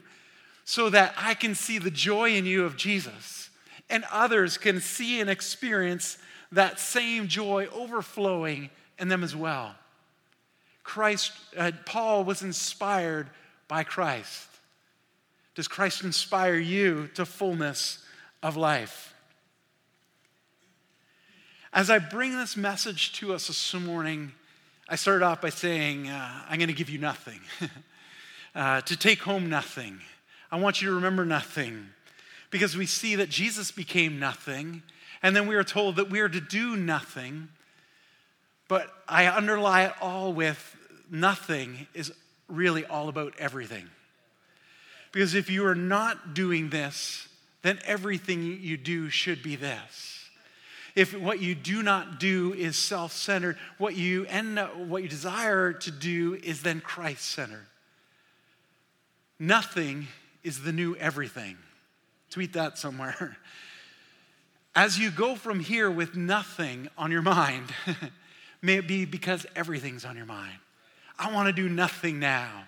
so 0.64 0.88
that 0.90 1.14
I 1.16 1.34
can 1.34 1.56
see 1.56 1.78
the 1.78 1.90
joy 1.90 2.34
in 2.34 2.46
you 2.46 2.64
of 2.64 2.76
Jesus 2.76 3.50
and 3.90 4.04
others 4.10 4.56
can 4.56 4.80
see 4.80 5.20
and 5.20 5.28
experience 5.28 6.18
that 6.52 6.80
same 6.80 7.28
joy 7.28 7.66
overflowing 7.72 8.70
in 8.98 9.08
them 9.08 9.22
as 9.24 9.34
well. 9.34 9.74
Christ, 10.84 11.32
uh, 11.56 11.72
Paul 11.84 12.24
was 12.24 12.42
inspired 12.42 13.28
by 13.68 13.84
Christ. 13.84 14.48
Does 15.54 15.68
Christ 15.68 16.04
inspire 16.04 16.56
you 16.56 17.08
to 17.14 17.26
fullness 17.26 18.04
of 18.42 18.56
life? 18.56 19.11
As 21.74 21.88
I 21.88 22.00
bring 22.00 22.36
this 22.36 22.54
message 22.54 23.14
to 23.14 23.32
us 23.32 23.46
this 23.46 23.72
morning, 23.72 24.32
I 24.90 24.96
started 24.96 25.24
off 25.24 25.40
by 25.40 25.48
saying, 25.48 26.06
uh, 26.06 26.42
I'm 26.46 26.58
going 26.58 26.68
to 26.68 26.74
give 26.74 26.90
you 26.90 26.98
nothing, 26.98 27.40
uh, 28.54 28.82
to 28.82 28.94
take 28.94 29.20
home 29.20 29.48
nothing. 29.48 29.98
I 30.50 30.58
want 30.58 30.82
you 30.82 30.88
to 30.88 30.94
remember 30.94 31.24
nothing 31.24 31.88
because 32.50 32.76
we 32.76 32.84
see 32.84 33.16
that 33.16 33.30
Jesus 33.30 33.70
became 33.70 34.18
nothing, 34.18 34.82
and 35.22 35.34
then 35.34 35.46
we 35.46 35.54
are 35.54 35.64
told 35.64 35.96
that 35.96 36.10
we 36.10 36.20
are 36.20 36.28
to 36.28 36.42
do 36.42 36.76
nothing. 36.76 37.48
But 38.68 38.92
I 39.08 39.28
underlie 39.28 39.86
it 39.86 39.94
all 40.02 40.34
with 40.34 40.76
nothing 41.10 41.86
is 41.94 42.12
really 42.48 42.84
all 42.84 43.08
about 43.08 43.32
everything. 43.38 43.88
Because 45.10 45.34
if 45.34 45.48
you 45.48 45.64
are 45.64 45.74
not 45.74 46.34
doing 46.34 46.68
this, 46.68 47.28
then 47.62 47.78
everything 47.86 48.58
you 48.60 48.76
do 48.76 49.08
should 49.08 49.42
be 49.42 49.56
this 49.56 50.11
if 50.94 51.18
what 51.18 51.40
you 51.40 51.54
do 51.54 51.82
not 51.82 52.20
do 52.20 52.52
is 52.52 52.76
self 52.76 53.12
centered, 53.12 53.56
what 53.78 53.96
you 53.96 54.26
end 54.26 54.58
up, 54.58 54.76
what 54.76 55.02
you 55.02 55.08
desire 55.08 55.72
to 55.72 55.90
do 55.90 56.38
is 56.42 56.62
then 56.62 56.80
Christ 56.80 57.24
centered. 57.24 57.66
Nothing 59.38 60.08
is 60.42 60.62
the 60.62 60.72
new 60.72 60.94
everything. 60.96 61.56
Tweet 62.30 62.52
that 62.52 62.78
somewhere. 62.78 63.36
As 64.74 64.98
you 64.98 65.10
go 65.10 65.34
from 65.34 65.60
here 65.60 65.90
with 65.90 66.16
nothing 66.16 66.88
on 66.96 67.10
your 67.10 67.22
mind, 67.22 67.72
may 68.62 68.76
it 68.76 68.88
be 68.88 69.04
because 69.04 69.44
everything's 69.54 70.04
on 70.04 70.16
your 70.16 70.26
mind. 70.26 70.58
I 71.18 71.32
want 71.32 71.48
to 71.48 71.52
do 71.52 71.68
nothing 71.68 72.18
now 72.18 72.64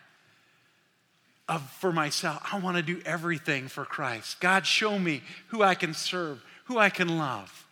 of, 1.49 1.63
for 1.81 1.93
myself. 1.93 2.47
I 2.53 2.59
want 2.59 2.77
to 2.77 2.83
do 2.83 3.01
everything 3.07 3.69
for 3.69 3.85
Christ. 3.85 4.41
God, 4.41 4.67
show 4.67 4.99
me 4.99 5.23
who 5.49 5.63
I 5.63 5.75
can 5.75 5.95
serve, 5.95 6.45
who 6.65 6.79
I 6.79 6.91
can 6.91 7.19
love. 7.19 7.64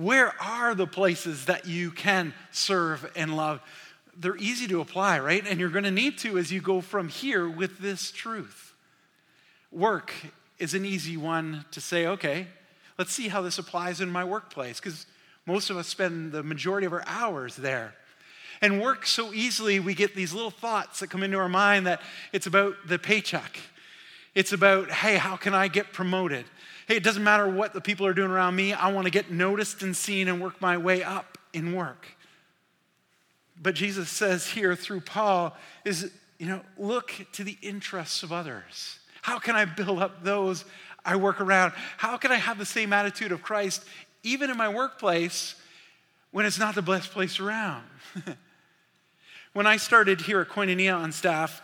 Where 0.00 0.32
are 0.40 0.74
the 0.74 0.86
places 0.86 1.44
that 1.44 1.66
you 1.66 1.90
can 1.90 2.32
serve 2.52 3.10
and 3.14 3.36
love? 3.36 3.60
They're 4.16 4.36
easy 4.38 4.66
to 4.68 4.80
apply, 4.80 5.18
right? 5.18 5.44
And 5.46 5.60
you're 5.60 5.68
going 5.68 5.84
to 5.84 5.90
need 5.90 6.16
to 6.18 6.38
as 6.38 6.50
you 6.50 6.62
go 6.62 6.80
from 6.80 7.08
here 7.08 7.46
with 7.46 7.80
this 7.80 8.10
truth. 8.10 8.72
Work 9.70 10.14
is 10.58 10.72
an 10.72 10.86
easy 10.86 11.18
one 11.18 11.66
to 11.72 11.82
say, 11.82 12.06
okay, 12.06 12.46
let's 12.96 13.12
see 13.12 13.28
how 13.28 13.42
this 13.42 13.58
applies 13.58 14.00
in 14.00 14.08
my 14.08 14.24
workplace, 14.24 14.80
because 14.80 15.04
most 15.44 15.68
of 15.68 15.76
us 15.76 15.86
spend 15.86 16.32
the 16.32 16.42
majority 16.42 16.86
of 16.86 16.94
our 16.94 17.04
hours 17.06 17.56
there. 17.56 17.92
And 18.62 18.80
work 18.80 19.04
so 19.04 19.34
easily, 19.34 19.80
we 19.80 19.94
get 19.94 20.14
these 20.14 20.32
little 20.32 20.50
thoughts 20.50 21.00
that 21.00 21.08
come 21.08 21.22
into 21.22 21.36
our 21.36 21.48
mind 21.48 21.86
that 21.86 22.00
it's 22.32 22.46
about 22.46 22.74
the 22.86 22.98
paycheck. 22.98 23.58
It's 24.34 24.54
about, 24.54 24.90
hey, 24.90 25.16
how 25.16 25.36
can 25.36 25.52
I 25.52 25.68
get 25.68 25.92
promoted? 25.92 26.46
Hey, 26.86 26.96
it 26.96 27.02
doesn't 27.02 27.24
matter 27.24 27.48
what 27.48 27.72
the 27.72 27.80
people 27.80 28.06
are 28.06 28.14
doing 28.14 28.30
around 28.30 28.56
me. 28.56 28.72
I 28.72 28.92
want 28.92 29.06
to 29.06 29.10
get 29.10 29.30
noticed 29.30 29.82
and 29.82 29.96
seen 29.96 30.28
and 30.28 30.40
work 30.40 30.60
my 30.60 30.76
way 30.76 31.02
up 31.02 31.38
in 31.52 31.74
work. 31.74 32.06
But 33.60 33.74
Jesus 33.74 34.08
says 34.08 34.46
here 34.46 34.74
through 34.74 35.02
Paul 35.02 35.56
is, 35.84 36.10
you 36.38 36.46
know, 36.46 36.60
look 36.78 37.12
to 37.32 37.44
the 37.44 37.58
interests 37.62 38.22
of 38.22 38.32
others. 38.32 38.98
How 39.22 39.38
can 39.38 39.54
I 39.54 39.66
build 39.66 39.98
up 39.98 40.24
those 40.24 40.64
I 41.04 41.16
work 41.16 41.40
around? 41.40 41.72
How 41.96 42.16
can 42.16 42.32
I 42.32 42.36
have 42.36 42.58
the 42.58 42.64
same 42.64 42.92
attitude 42.92 43.32
of 43.32 43.42
Christ 43.42 43.84
even 44.22 44.50
in 44.50 44.56
my 44.56 44.68
workplace 44.68 45.54
when 46.30 46.46
it's 46.46 46.58
not 46.58 46.74
the 46.74 46.82
best 46.82 47.10
place 47.10 47.38
around? 47.38 47.84
when 49.52 49.66
I 49.66 49.76
started 49.76 50.22
here 50.22 50.40
at 50.40 50.48
Koinonia 50.48 50.96
on 50.96 51.12
staff, 51.12 51.62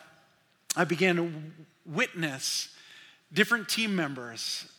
I 0.77 0.85
began 0.85 1.17
to 1.17 1.33
witness 1.87 2.75
different 3.33 3.69
team 3.69 3.97
members 3.97 4.71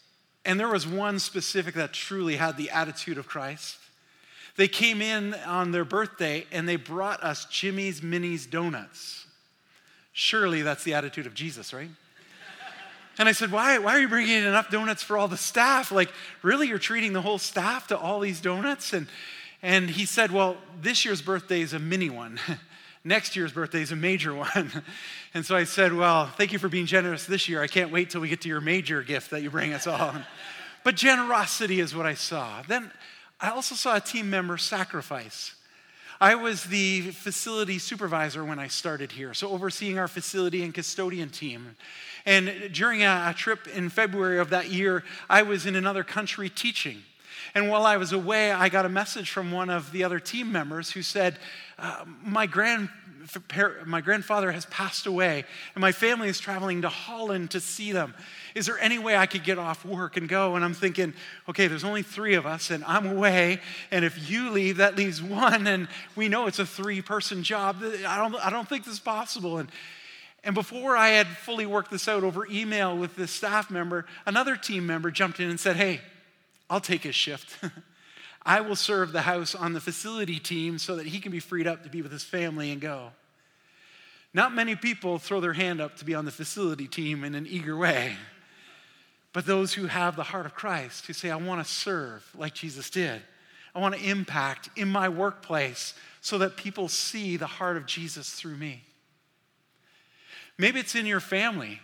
and 0.47 0.57
there 0.60 0.69
was 0.69 0.88
one 0.88 1.19
specific 1.19 1.75
that 1.75 1.93
truly 1.93 2.38
had 2.38 2.55
the 2.55 2.69
attitude 2.71 3.17
of 3.17 3.27
Christ. 3.27 3.77
They 4.55 4.69
came 4.69 5.01
in 5.01 5.36
on 5.36 5.71
their 5.71 5.86
birthday 5.86 6.47
and 6.51 6.67
they 6.67 6.77
brought 6.77 7.21
us 7.21 7.45
Jimmy's 7.45 8.01
Minis 8.01 8.49
donuts. 8.49 9.25
surely 10.13 10.63
that's 10.63 10.83
the 10.83 10.95
attitude 10.95 11.27
of 11.27 11.36
Jesus, 11.36 11.73
right? 11.73 11.89
And 13.19 13.27
I 13.27 13.33
said, 13.33 13.51
why, 13.51 13.77
why 13.79 13.93
are 13.93 13.99
you 13.99 14.07
bringing 14.07 14.38
in 14.38 14.45
enough 14.45 14.69
donuts 14.69 15.03
for 15.03 15.17
all 15.17 15.27
the 15.27 15.38
staff? 15.38 15.91
Like, 15.91 16.12
really, 16.43 16.67
you're 16.67 16.79
treating 16.79 17.13
the 17.13 17.21
whole 17.21 17.39
staff 17.39 17.88
to 17.88 17.97
all 17.97 18.19
these 18.19 18.39
donuts? 18.39 18.93
And, 18.93 19.07
and 19.62 19.89
he 19.89 20.05
said, 20.05 20.31
Well, 20.31 20.57
this 20.81 21.03
year's 21.03 21.21
birthday 21.21 21.62
is 21.62 21.73
a 21.73 21.79
mini 21.79 22.10
one. 22.10 22.39
Next 23.08 23.38
year's 23.38 23.54
birthday 23.54 23.82
is 23.82 23.93
a 23.93 23.96
major 23.96 24.36
one. 24.36 24.84
And 25.34 25.46
so 25.46 25.56
I 25.56 25.63
said, 25.63 25.93
Well, 25.93 26.28
thank 26.28 26.52
you 26.52 26.60
for 26.60 26.67
being 26.67 26.86
generous 26.86 27.26
this 27.26 27.48
year. 27.48 27.62
I 27.62 27.67
can't 27.67 27.89
wait 27.89 28.10
till 28.10 28.20
we 28.20 28.28
get 28.28 28.41
to 28.41 28.50
your 28.50 28.60
major 28.60 29.02
gift 29.02 29.32
that 29.32 29.41
you 29.41 29.50
bring 29.50 29.72
us 29.72 29.88
all. 29.88 30.13
but 30.84 30.96
generosity 30.96 31.80
is 31.80 31.96
what 31.96 32.06
I 32.06 32.15
saw. 32.15 32.62
Then 32.67 32.91
I 33.39 33.50
also 33.50 33.76
saw 33.76 33.96
a 33.96 34.02
team 34.02 34.30
member 34.30 34.58
sacrifice. 34.58 35.54
I 36.20 36.36
was 36.36 36.65
the 36.65 37.12
facility 37.12 37.80
supervisor 37.80 38.43
when 38.43 38.60
I 38.60 38.67
started 38.67 39.12
here, 39.13 39.34
so 39.34 39.52
overseeing 39.52 40.00
our 40.00 40.08
facility 40.08 40.63
and 40.63 40.74
custodian 40.74 41.30
team. 41.30 41.76
And 42.26 42.72
during 42.74 43.04
a, 43.04 43.28
a 43.30 43.34
trip 43.34 43.67
in 43.67 43.89
February 43.89 44.39
of 44.39 44.50
that 44.50 44.70
year, 44.70 45.06
I 45.30 45.43
was 45.43 45.65
in 45.65 45.78
another 45.78 46.04
country 46.04 46.50
teaching. 46.50 47.04
And 47.58 47.70
while 47.70 47.88
I 47.88 47.98
was 47.98 48.12
away, 48.12 48.52
I 48.52 48.70
got 48.70 48.86
a 48.86 48.89
message 48.89 49.32
from 49.32 49.52
one 49.52 49.72
of 49.72 49.91
the 49.91 50.04
other 50.04 50.20
team 50.20 50.52
members 50.52 50.91
who 50.91 51.02
said, 51.02 51.39
uh, 51.80 52.06
my, 52.24 52.46
grand, 52.46 52.88
my 53.84 54.00
grandfather 54.00 54.52
has 54.52 54.67
passed 54.67 55.08
away, 55.08 55.43
and 55.74 55.82
my 55.82 55.91
family 55.91 56.28
is 56.28 56.39
traveling 56.39 56.84
to 56.84 56.89
Holland 56.89 57.50
to 57.52 57.60
see 57.60 57.91
them. 57.91 58.13
Is 58.54 58.67
there 58.67 58.78
any 58.78 59.00
way 59.00 59.17
I 59.17 59.26
could 59.26 59.43
get 59.43 59.58
off 59.58 59.84
work 59.84 60.17
and 60.17 60.30
go? 60.30 60.56
And 60.56 60.63
I'm 60.63 60.76
thinking, 60.76 61.15
okay, 61.50 61.65
there's 61.65 61.84
only 61.84 62.04
three 62.04 62.36
of 62.36 62.46
us, 62.46 62.70
and 62.70 62.84
I'm 62.86 63.08
away. 63.08 63.60
And 63.89 64.06
if 64.06 64.30
you 64.30 64.52
leave, 64.52 64.78
that 64.78 64.96
leaves 64.96 65.20
one, 65.20 65.65
and 65.65 65.88
we 66.15 66.30
know 66.30 66.46
it's 66.46 66.60
a 66.60 66.65
three 66.65 67.02
person 67.02 67.41
job. 67.41 67.78
I 67.82 68.17
don't, 68.17 68.36
I 68.36 68.52
don't 68.52 68.70
think 68.70 68.86
this 68.86 68.93
is 68.93 69.00
possible. 69.00 69.58
And 69.58 69.72
and 70.43 70.54
before 70.54 70.96
I 70.96 71.10
had 71.10 71.26
fully 71.26 71.65
worked 71.65 71.89
this 71.89 72.08
out 72.08 72.24
over 72.24 72.46
email 72.46 72.96
with 72.96 73.15
this 73.15 73.32
staff 73.32 73.72
member, 73.72 74.06
another 74.28 74.56
team 74.56 74.86
member 74.86 75.10
jumped 75.10 75.39
in 75.39 75.50
and 75.50 75.60
said, 75.60 75.76
Hey, 75.76 76.02
I'll 76.69 76.82
take 76.82 77.03
his 77.03 77.15
shift. 77.15 77.58
I 78.45 78.62
will 78.62 78.75
serve 78.75 79.12
the 79.12 79.21
house 79.21 79.56
on 79.56 79.73
the 79.73 79.82
facility 79.82 80.39
team 80.39 80.77
so 80.77 80.95
that 80.95 81.08
he 81.08 81.19
can 81.19 81.32
be 81.32 81.39
freed 81.39 81.67
up 81.67 81.84
to 81.84 81.89
be 81.89 82.01
with 82.01 82.12
his 82.12 82.23
family 82.23 82.71
and 82.71 82.80
go. 82.80 83.12
Not 84.34 84.53
many 84.53 84.75
people 84.75 85.19
throw 85.19 85.41
their 85.41 85.53
hand 85.53 85.82
up 85.82 85.97
to 85.97 86.06
be 86.06 86.15
on 86.15 86.25
the 86.25 86.32
facility 86.32 86.88
team 86.88 87.23
in 87.23 87.36
an 87.36 87.47
eager 87.47 87.75
way. 87.75 88.15
But 89.34 89.45
those 89.45 89.73
who 89.73 89.88
have 89.88 90.15
the 90.15 90.23
heart 90.23 90.45
of 90.45 90.56
Christ, 90.56 91.06
who 91.06 91.13
say, 91.13 91.30
I 91.30 91.36
want 91.36 91.65
to 91.65 91.71
serve 91.71 92.27
like 92.36 92.53
Jesus 92.53 92.89
did, 92.89 93.21
I 93.75 93.80
want 93.80 93.95
to 93.95 94.10
impact 94.10 94.69
in 94.75 94.88
my 94.89 95.10
workplace 95.10 95.93
so 96.21 96.38
that 96.39 96.58
people 96.58 96.88
see 96.88 97.38
the 97.38 97.47
heart 97.47 97.77
of 97.77 97.86
Jesus 97.86 98.30
through 98.32 98.56
me. 98.56 98.84
Maybe 100.58 100.80
it's 100.80 100.95
in 100.95 101.06
your 101.06 101.19
family 101.19 101.80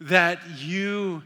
that 0.00 0.38
you 0.58 1.22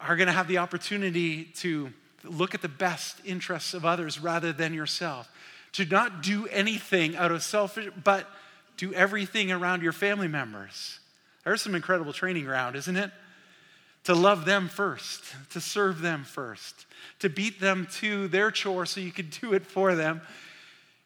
are 0.00 0.16
going 0.16 0.26
to 0.26 0.32
have 0.32 0.48
the 0.48 0.58
opportunity 0.58 1.44
to 1.56 1.92
look 2.24 2.54
at 2.54 2.62
the 2.62 2.68
best 2.68 3.20
interests 3.24 3.74
of 3.74 3.84
others 3.84 4.20
rather 4.20 4.52
than 4.52 4.74
yourself. 4.74 5.30
To 5.72 5.84
not 5.84 6.22
do 6.22 6.46
anything 6.46 7.16
out 7.16 7.32
of 7.32 7.42
selfish, 7.42 7.88
but 8.02 8.28
do 8.76 8.92
everything 8.94 9.52
around 9.52 9.82
your 9.82 9.92
family 9.92 10.28
members. 10.28 11.00
There's 11.44 11.62
some 11.62 11.74
incredible 11.74 12.12
training 12.12 12.44
ground, 12.44 12.76
isn't 12.76 12.96
it? 12.96 13.10
To 14.04 14.14
love 14.14 14.44
them 14.44 14.68
first, 14.68 15.22
to 15.50 15.60
serve 15.60 16.00
them 16.00 16.24
first, 16.24 16.86
to 17.18 17.28
beat 17.28 17.60
them 17.60 17.88
to 17.96 18.28
their 18.28 18.50
chore 18.50 18.86
so 18.86 19.00
you 19.00 19.12
can 19.12 19.28
do 19.40 19.52
it 19.54 19.66
for 19.66 19.94
them. 19.94 20.20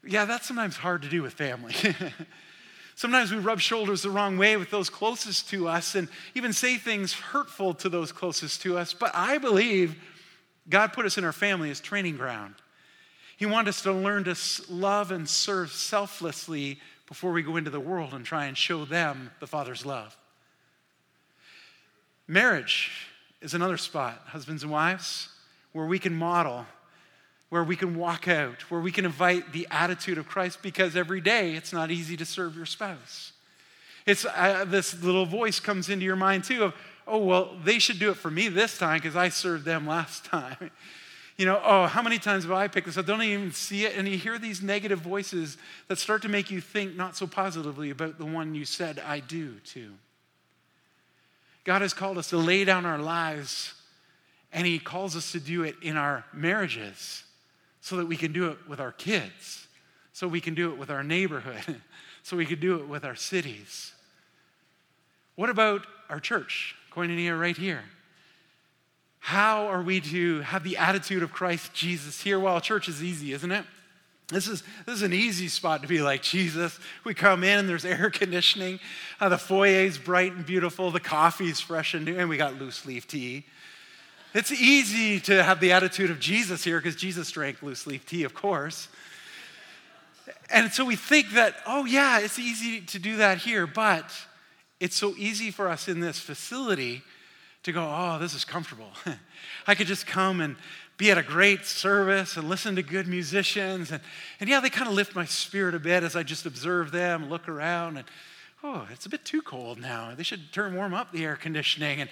Yeah, 0.05 0.25
that's 0.25 0.46
sometimes 0.46 0.77
hard 0.77 1.03
to 1.03 1.09
do 1.09 1.23
with 1.23 1.35
family. 1.35 1.75
Sometimes 3.01 3.33
we 3.33 3.38
rub 3.38 3.61
shoulders 3.61 4.03
the 4.03 4.11
wrong 4.11 4.37
way 4.37 4.59
with 4.59 4.70
those 4.70 4.90
closest 4.90 5.49
to 5.49 5.68
us 5.68 5.94
and 5.94 6.07
even 6.35 6.53
say 6.53 6.77
things 6.77 7.14
hurtful 7.14 7.73
to 7.73 7.88
those 7.88 8.12
closest 8.12 8.61
to 8.61 8.77
us. 8.77 8.92
But 8.92 9.12
I 9.14 9.38
believe 9.38 9.96
God 10.70 10.92
put 10.92 11.04
us 11.04 11.18
in 11.18 11.24
our 11.24 11.33
family 11.33 11.70
as 11.70 11.80
training 11.80 12.16
ground. 12.16 12.54
He 13.37 13.46
wanted 13.46 13.70
us 13.70 13.83
to 13.83 13.92
learn 13.92 14.24
to 14.24 14.37
love 14.68 15.11
and 15.11 15.28
serve 15.28 15.72
selflessly 15.72 16.78
before 17.06 17.33
we 17.33 17.42
go 17.42 17.56
into 17.56 17.70
the 17.70 17.80
world 17.80 18.14
and 18.14 18.24
try 18.24 18.46
and 18.46 18.56
show 18.56 18.85
them 18.85 19.30
the 19.40 19.46
Father's 19.46 19.85
love. 19.85 20.16
Marriage 22.28 23.09
is 23.40 23.54
another 23.54 23.76
spot, 23.76 24.22
husbands 24.26 24.62
and 24.62 24.70
wives, 24.70 25.30
where 25.72 25.87
we 25.87 25.98
can 25.98 26.14
model, 26.14 26.66
where 27.48 27.64
we 27.64 27.74
can 27.74 27.96
walk 27.96 28.28
out, 28.28 28.62
where 28.70 28.80
we 28.80 28.92
can 28.92 29.04
invite 29.04 29.52
the 29.52 29.66
attitude 29.70 30.18
of 30.18 30.28
Christ 30.28 30.62
because 30.62 30.94
every 30.94 31.20
day 31.20 31.54
it's 31.54 31.72
not 31.72 31.90
easy 31.90 32.16
to 32.16 32.24
serve 32.24 32.54
your 32.54 32.66
spouse. 32.66 33.33
It's 34.06 34.24
uh, 34.24 34.64
this 34.68 35.02
little 35.02 35.26
voice 35.26 35.61
comes 35.61 35.88
into 35.88 36.04
your 36.04 36.16
mind 36.16 36.44
too 36.44 36.64
of, 36.64 36.74
oh, 37.11 37.18
well, 37.18 37.57
they 37.64 37.79
should 37.79 37.99
do 37.99 38.11
it 38.11 38.16
for 38.16 38.31
me 38.31 38.49
this 38.49 38.79
time 38.79 38.99
because 38.99 39.16
I 39.16 39.29
served 39.29 39.64
them 39.64 39.87
last 39.87 40.25
time. 40.25 40.70
You 41.37 41.46
know, 41.46 41.59
oh, 41.64 41.87
how 41.87 42.03
many 42.03 42.18
times 42.18 42.44
have 42.44 42.53
I 42.53 42.68
picked 42.68 42.87
this 42.87 42.99
up? 42.99 43.07
Don't 43.07 43.23
even 43.23 43.53
see 43.53 43.87
it. 43.87 43.96
And 43.96 44.07
you 44.07 44.18
hear 44.18 44.38
these 44.38 44.61
negative 44.61 44.99
voices 44.99 45.57
that 45.88 45.96
start 45.96 46.20
to 46.20 46.29
make 46.29 46.51
you 46.51 46.61
think 46.61 46.96
not 46.96 47.16
so 47.16 47.27
positively 47.27 47.88
about 47.88 48.18
the 48.18 48.27
one 48.27 48.55
you 48.55 48.66
said, 48.66 48.99
I 48.99 49.20
do 49.20 49.55
to. 49.73 49.90
God 51.64 51.81
has 51.81 51.94
called 51.94 52.18
us 52.18 52.29
to 52.29 52.37
lay 52.37 52.66
down 52.66 52.85
our 52.85 52.99
lives, 52.99 53.73
and 54.53 54.66
He 54.66 54.79
calls 54.79 55.16
us 55.16 55.33
to 55.33 55.40
do 55.40 55.62
it 55.62 55.77
in 55.81 55.96
our 55.96 56.27
marriages 56.35 57.25
so 57.81 57.96
that 57.96 58.07
we 58.07 58.18
can 58.18 58.33
do 58.33 58.51
it 58.51 58.59
with 58.68 58.79
our 58.79 58.92
kids, 58.92 59.66
so 60.12 60.29
we 60.29 60.42
can 60.42 60.55
do 60.55 60.70
it 60.73 60.79
with 60.79 60.90
our 60.90 61.03
neighborhood, 61.03 61.81
so 62.23 62.37
we 62.37 62.44
can 62.44 62.61
do 62.61 62.81
it 62.81 62.87
with 62.87 63.03
our 63.03 63.16
cities. 63.16 63.92
What 65.37 65.49
about 65.49 65.87
our 66.11 66.20
church? 66.20 66.77
Koinonia 66.90 67.38
right 67.38 67.57
here. 67.57 67.83
How 69.20 69.66
are 69.66 69.83
we 69.83 70.00
to 70.00 70.40
have 70.40 70.64
the 70.64 70.79
attitude 70.79 71.22
of 71.22 71.33
Christ 71.33 71.74
Jesus 71.74 72.22
here? 72.22 72.40
Well, 72.40 72.61
church 72.61 72.88
is 72.88 73.05
easy, 73.05 73.33
isn't 73.33 73.53
it? 73.53 73.64
This 74.29 74.46
is, 74.46 74.62
this 74.87 74.96
is 74.96 75.03
an 75.03 75.12
easy 75.12 75.48
spot 75.48 75.83
to 75.83 75.88
be 75.88 76.00
like 76.00 76.22
Jesus. 76.22 76.79
We 77.05 77.14
come 77.14 77.42
in, 77.42 77.59
and 77.59 77.68
there's 77.68 77.85
air 77.85 78.11
conditioning, 78.12 78.81
uh, 79.20 79.29
the 79.29 79.38
foyer 79.38 79.85
is 79.85 79.98
bright 79.98 80.33
and 80.33 80.46
beautiful, 80.46 80.90
the 80.90 81.00
coffee's 81.00 81.61
fresh 81.61 81.94
and 81.94 82.05
new, 82.05 82.16
and 82.16 82.29
we 82.29 82.37
got 82.37 82.59
loose 82.59 82.87
leaf 82.87 83.07
tea. 83.07 83.44
It's 84.33 84.53
easy 84.53 85.18
to 85.20 85.42
have 85.42 85.59
the 85.59 85.72
attitude 85.72 86.11
of 86.11 86.20
Jesus 86.20 86.62
here 86.62 86.79
because 86.79 86.94
Jesus 86.94 87.31
drank 87.31 87.62
loose 87.62 87.87
leaf 87.87 88.07
tea, 88.07 88.22
of 88.22 88.33
course. 88.33 88.88
And 90.48 90.70
so 90.72 90.85
we 90.85 90.94
think 90.94 91.33
that, 91.33 91.57
oh, 91.66 91.85
yeah, 91.85 92.20
it's 92.20 92.38
easy 92.38 92.81
to 92.83 92.98
do 93.00 93.16
that 93.16 93.38
here, 93.38 93.66
but 93.66 94.12
it's 94.81 94.97
so 94.97 95.14
easy 95.16 95.51
for 95.51 95.69
us 95.69 95.88
in 95.88 96.01
this 96.01 96.19
facility 96.19 97.03
to 97.62 97.73
go, 97.73 97.83
oh, 97.83 98.19
this 98.19 98.35
is 98.35 98.45
comfortable. 98.45 98.88
I 99.66 99.75
could 99.75 99.87
just 99.87 100.07
come 100.07 100.40
and 100.40 100.57
be 100.97 101.11
at 101.11 101.19
a 101.19 101.23
great 101.23 101.66
service 101.66 102.37
and 102.37 102.49
listen 102.49 102.77
to 102.77 102.83
good 102.83 103.07
musicians. 103.07 103.90
And, 103.90 104.01
and 104.40 104.49
yeah, 104.49 104.61
they 104.61 104.71
kind 104.71 104.88
of 104.88 104.95
lift 104.95 105.14
my 105.14 105.27
spirit 105.27 105.75
a 105.75 105.79
bit 105.79 106.03
as 106.03 106.16
I 106.16 106.23
just 106.23 106.47
observe 106.47 106.90
them, 106.90 107.29
look 107.29 107.49
around, 107.49 107.99
and 107.99 108.07
oh, 108.62 108.87
it's 108.90 109.05
a 109.05 109.11
bit 109.11 109.25
too 109.25 109.43
cold 109.43 109.79
now. 109.79 110.14
They 110.14 110.23
should 110.23 110.53
turn 110.53 110.75
warm 110.75 110.95
up 110.95 111.12
the 111.12 111.25
air 111.25 111.37
conditioning. 111.37 112.01
And, 112.01 112.11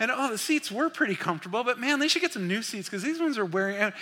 and 0.00 0.10
oh, 0.12 0.30
the 0.30 0.38
seats 0.38 0.70
were 0.70 0.90
pretty 0.90 1.14
comfortable, 1.14 1.62
but 1.62 1.78
man, 1.78 2.00
they 2.00 2.08
should 2.08 2.22
get 2.22 2.32
some 2.32 2.48
new 2.48 2.62
seats 2.62 2.88
because 2.88 3.02
these 3.04 3.20
ones 3.20 3.38
are 3.38 3.44
wearing 3.44 3.78
out. 3.78 3.94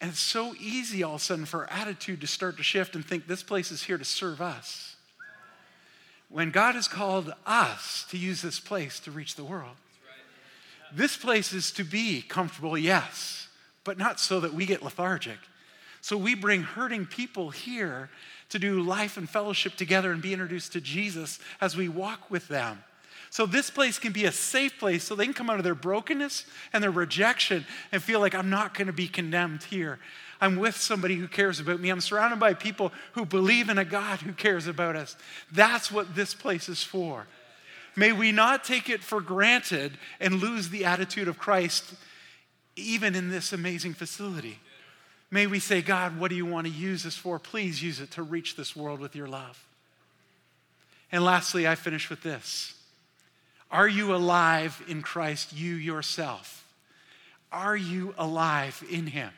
And 0.00 0.10
it's 0.10 0.20
so 0.20 0.54
easy 0.58 1.02
all 1.02 1.14
of 1.14 1.20
a 1.20 1.24
sudden 1.24 1.44
for 1.44 1.60
our 1.60 1.70
attitude 1.70 2.22
to 2.22 2.26
start 2.26 2.56
to 2.56 2.62
shift 2.62 2.94
and 2.94 3.04
think 3.04 3.26
this 3.26 3.42
place 3.42 3.70
is 3.70 3.82
here 3.82 3.98
to 3.98 4.04
serve 4.04 4.40
us 4.40 4.91
when 6.32 6.50
God 6.50 6.74
has 6.74 6.88
called 6.88 7.32
us 7.46 8.06
to 8.08 8.16
use 8.16 8.40
this 8.40 8.58
place 8.58 8.98
to 9.00 9.10
reach 9.10 9.36
the 9.36 9.44
world. 9.44 9.76
This 10.94 11.16
place 11.16 11.52
is 11.52 11.70
to 11.72 11.84
be 11.84 12.22
comfortable, 12.22 12.76
yes, 12.76 13.48
but 13.84 13.98
not 13.98 14.18
so 14.18 14.40
that 14.40 14.54
we 14.54 14.66
get 14.66 14.82
lethargic. 14.82 15.38
So 16.00 16.16
we 16.16 16.34
bring 16.34 16.62
hurting 16.62 17.06
people 17.06 17.50
here 17.50 18.10
to 18.48 18.58
do 18.58 18.82
life 18.82 19.16
and 19.16 19.28
fellowship 19.28 19.76
together 19.76 20.10
and 20.10 20.20
be 20.20 20.32
introduced 20.32 20.72
to 20.72 20.80
Jesus 20.80 21.38
as 21.60 21.76
we 21.76 21.88
walk 21.88 22.30
with 22.30 22.48
them. 22.48 22.82
So 23.30 23.46
this 23.46 23.70
place 23.70 23.98
can 23.98 24.12
be 24.12 24.24
a 24.24 24.32
safe 24.32 24.78
place 24.78 25.04
so 25.04 25.14
they 25.14 25.24
can 25.24 25.32
come 25.32 25.48
out 25.48 25.58
of 25.58 25.64
their 25.64 25.74
brokenness 25.74 26.44
and 26.72 26.82
their 26.82 26.90
rejection 26.90 27.64
and 27.90 28.02
feel 28.02 28.20
like 28.20 28.34
I'm 28.34 28.50
not 28.50 28.74
going 28.74 28.88
to 28.88 28.92
be 28.92 29.08
condemned 29.08 29.64
here. 29.64 29.98
I'm 30.42 30.56
with 30.56 30.76
somebody 30.76 31.14
who 31.14 31.28
cares 31.28 31.60
about 31.60 31.78
me. 31.78 31.88
I'm 31.88 32.00
surrounded 32.00 32.40
by 32.40 32.54
people 32.54 32.92
who 33.12 33.24
believe 33.24 33.68
in 33.68 33.78
a 33.78 33.84
God 33.84 34.18
who 34.18 34.32
cares 34.32 34.66
about 34.66 34.96
us. 34.96 35.16
That's 35.52 35.92
what 35.92 36.16
this 36.16 36.34
place 36.34 36.68
is 36.68 36.82
for. 36.82 37.28
May 37.94 38.10
we 38.10 38.32
not 38.32 38.64
take 38.64 38.90
it 38.90 39.04
for 39.04 39.20
granted 39.20 39.92
and 40.18 40.40
lose 40.40 40.68
the 40.68 40.84
attitude 40.84 41.28
of 41.28 41.38
Christ 41.38 41.94
even 42.74 43.14
in 43.14 43.30
this 43.30 43.52
amazing 43.52 43.94
facility. 43.94 44.58
May 45.30 45.46
we 45.46 45.60
say, 45.60 45.80
God, 45.80 46.18
what 46.18 46.28
do 46.28 46.34
you 46.34 46.44
want 46.44 46.66
to 46.66 46.72
use 46.72 47.04
this 47.04 47.16
for? 47.16 47.38
Please 47.38 47.80
use 47.80 48.00
it 48.00 48.10
to 48.12 48.24
reach 48.24 48.56
this 48.56 48.74
world 48.74 48.98
with 48.98 49.14
your 49.14 49.28
love. 49.28 49.64
And 51.12 51.24
lastly, 51.24 51.68
I 51.68 51.76
finish 51.76 52.10
with 52.10 52.24
this 52.24 52.74
Are 53.70 53.86
you 53.86 54.12
alive 54.12 54.82
in 54.88 55.02
Christ, 55.02 55.52
you 55.52 55.76
yourself? 55.76 56.66
Are 57.52 57.76
you 57.76 58.12
alive 58.18 58.82
in 58.90 59.06
Him? 59.06 59.30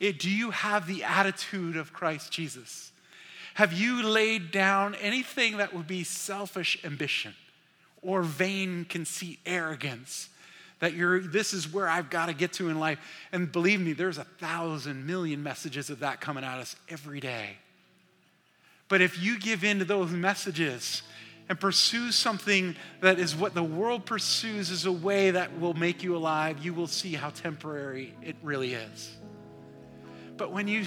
It, 0.00 0.18
do 0.18 0.30
you 0.30 0.50
have 0.50 0.86
the 0.86 1.04
attitude 1.04 1.76
of 1.76 1.92
Christ 1.92 2.32
Jesus? 2.32 2.90
Have 3.54 3.74
you 3.74 4.02
laid 4.02 4.50
down 4.50 4.94
anything 4.94 5.58
that 5.58 5.74
would 5.74 5.86
be 5.86 6.04
selfish 6.04 6.82
ambition 6.84 7.34
or 8.00 8.22
vain 8.22 8.86
conceit, 8.86 9.38
arrogance? 9.44 10.30
That 10.78 10.94
you're, 10.94 11.20
this 11.20 11.52
is 11.52 11.70
where 11.70 11.86
I've 11.86 12.08
got 12.08 12.26
to 12.26 12.32
get 12.32 12.54
to 12.54 12.70
in 12.70 12.80
life. 12.80 12.98
And 13.32 13.52
believe 13.52 13.80
me, 13.80 13.92
there's 13.92 14.16
a 14.16 14.24
thousand 14.24 15.06
million 15.06 15.42
messages 15.42 15.90
of 15.90 16.00
that 16.00 16.22
coming 16.22 16.42
at 16.42 16.58
us 16.58 16.74
every 16.88 17.20
day. 17.20 17.58
But 18.88 19.02
if 19.02 19.22
you 19.22 19.38
give 19.38 19.62
in 19.62 19.80
to 19.80 19.84
those 19.84 20.10
messages 20.10 21.02
and 21.50 21.60
pursue 21.60 22.12
something 22.12 22.74
that 23.02 23.18
is 23.18 23.36
what 23.36 23.52
the 23.52 23.62
world 23.62 24.06
pursues 24.06 24.70
as 24.70 24.86
a 24.86 24.92
way 24.92 25.32
that 25.32 25.60
will 25.60 25.74
make 25.74 26.02
you 26.02 26.16
alive, 26.16 26.64
you 26.64 26.72
will 26.72 26.86
see 26.86 27.12
how 27.12 27.28
temporary 27.28 28.14
it 28.22 28.36
really 28.42 28.72
is. 28.72 29.16
But 30.40 30.52
when 30.52 30.68
you 30.68 30.82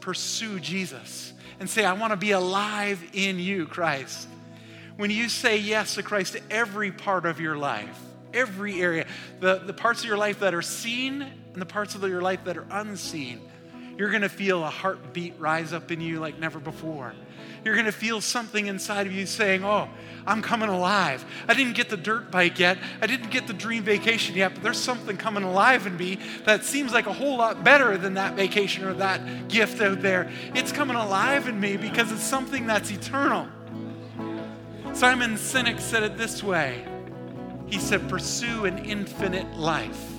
pursue 0.00 0.60
Jesus 0.60 1.32
and 1.58 1.70
say, 1.70 1.82
I 1.82 1.94
want 1.94 2.10
to 2.10 2.16
be 2.18 2.32
alive 2.32 3.02
in 3.14 3.38
you, 3.38 3.64
Christ, 3.64 4.28
when 4.98 5.10
you 5.10 5.30
say 5.30 5.56
yes 5.56 5.94
to 5.94 6.02
Christ 6.02 6.34
to 6.34 6.42
every 6.50 6.92
part 6.92 7.24
of 7.24 7.40
your 7.40 7.56
life, 7.56 7.98
every 8.34 8.82
area, 8.82 9.06
the, 9.40 9.60
the 9.60 9.72
parts 9.72 10.00
of 10.00 10.08
your 10.08 10.18
life 10.18 10.40
that 10.40 10.52
are 10.52 10.60
seen 10.60 11.22
and 11.22 11.56
the 11.56 11.64
parts 11.64 11.94
of 11.94 12.02
your 12.02 12.20
life 12.20 12.44
that 12.44 12.58
are 12.58 12.66
unseen, 12.70 13.40
you're 13.98 14.10
to 14.22 14.28
feel 14.28 14.64
a 14.64 14.70
heartbeat 14.70 15.34
rise 15.38 15.72
up 15.72 15.90
in 15.90 16.00
you 16.00 16.20
like 16.20 16.38
never 16.38 16.60
before. 16.60 17.12
You're 17.64 17.74
to 17.86 17.92
feel 17.92 18.20
something 18.20 18.66
inside 18.66 19.06
of 19.08 19.12
you 19.12 19.26
saying, 19.26 19.64
Oh, 19.64 19.88
I'm 20.24 20.40
coming 20.40 20.68
alive. 20.68 21.24
I 21.48 21.54
didn't 21.54 21.74
get 21.74 21.90
the 21.90 21.96
dirt 21.96 22.30
bike 22.30 22.58
yet. 22.58 22.78
I 23.02 23.08
didn't 23.08 23.30
get 23.30 23.48
the 23.48 23.52
dream 23.52 23.82
vacation 23.82 24.36
yet, 24.36 24.54
but 24.54 24.62
there's 24.62 24.80
something 24.80 25.16
coming 25.16 25.42
alive 25.42 25.86
in 25.86 25.96
me 25.96 26.18
that 26.44 26.64
seems 26.64 26.92
like 26.92 27.06
a 27.06 27.12
whole 27.12 27.38
lot 27.38 27.64
better 27.64 27.98
than 27.98 28.14
that 28.14 28.34
vacation 28.34 28.84
or 28.84 28.94
that 28.94 29.48
gift 29.48 29.80
out 29.80 30.00
there. 30.00 30.30
It's 30.54 30.70
coming 30.70 30.96
alive 30.96 31.48
in 31.48 31.58
me 31.58 31.76
because 31.76 32.12
it's 32.12 32.22
something 32.22 32.66
that's 32.66 32.90
eternal. 32.92 33.48
Simon 34.92 35.34
Sinek 35.34 35.80
said 35.80 36.02
it 36.02 36.16
this 36.16 36.42
way 36.42 36.86
He 37.66 37.78
said, 37.78 38.08
Pursue 38.08 38.64
an 38.64 38.78
infinite 38.78 39.56
life. 39.56 40.12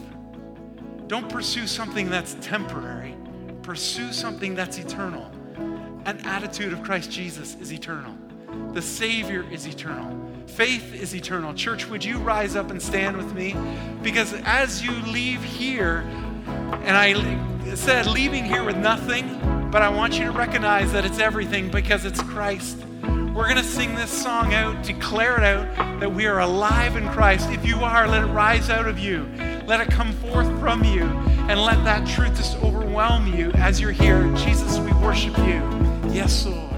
Don't 1.08 1.30
pursue 1.30 1.66
something 1.66 2.10
that's 2.10 2.36
temporary, 2.42 3.16
pursue 3.70 4.12
something 4.12 4.56
that's 4.56 4.80
eternal 4.80 5.30
an 6.06 6.20
attitude 6.26 6.74
of 6.74 6.82
Christ 6.82 7.12
Jesus 7.12 7.56
is 7.62 7.72
eternal. 7.72 8.18
The 8.74 8.82
Savior 8.82 9.46
is 9.52 9.68
eternal. 9.68 10.18
Faith 10.48 10.96
is 10.96 11.14
eternal. 11.14 11.54
Church, 11.54 11.88
would 11.88 12.04
you 12.04 12.18
rise 12.18 12.56
up 12.56 12.72
and 12.72 12.82
stand 12.82 13.16
with 13.16 13.32
me? 13.36 13.56
Because 14.02 14.34
as 14.44 14.82
you 14.84 14.92
leave 15.12 15.44
here, 15.44 16.00
and 16.48 16.98
I 16.98 17.76
said 17.76 18.08
leaving 18.08 18.44
here 18.44 18.64
with 18.64 18.76
nothing, 18.76 19.38
but 19.70 19.84
I 19.84 19.90
want 19.90 20.18
you 20.18 20.26
to 20.26 20.32
recognize 20.32 20.92
that 20.94 21.06
it's 21.06 21.20
everything 21.20 21.70
because 21.70 22.06
it's 22.06 22.24
Christ. 22.24 22.76
We're 23.04 23.46
going 23.46 23.58
to 23.58 23.64
sing 23.64 23.94
this 23.94 24.10
song 24.10 24.52
out, 24.56 24.84
declare 24.84 25.38
it 25.38 25.44
out 25.44 26.00
that 26.00 26.12
we 26.12 26.26
are 26.26 26.40
alive 26.40 26.96
in 26.96 27.08
Christ. 27.10 27.52
If 27.52 27.64
you 27.64 27.76
are, 27.82 28.08
let 28.08 28.24
it 28.24 28.32
rise 28.32 28.72
out 28.72 28.88
of 28.88 28.98
you. 28.98 29.30
Let 29.68 29.80
it 29.80 29.92
come 29.92 30.12
forth 30.14 30.48
from 30.60 30.84
you. 30.84 31.29
And 31.50 31.60
let 31.60 31.84
that 31.84 32.08
truth 32.08 32.38
just 32.38 32.58
overwhelm 32.58 33.26
you 33.36 33.52
as 33.54 33.82
you're 33.82 33.92
here. 33.92 34.32
Jesus, 34.36 34.78
we 34.78 34.92
worship 35.02 35.36
you. 35.40 35.64
Yes, 36.14 36.46
Lord. 36.46 36.69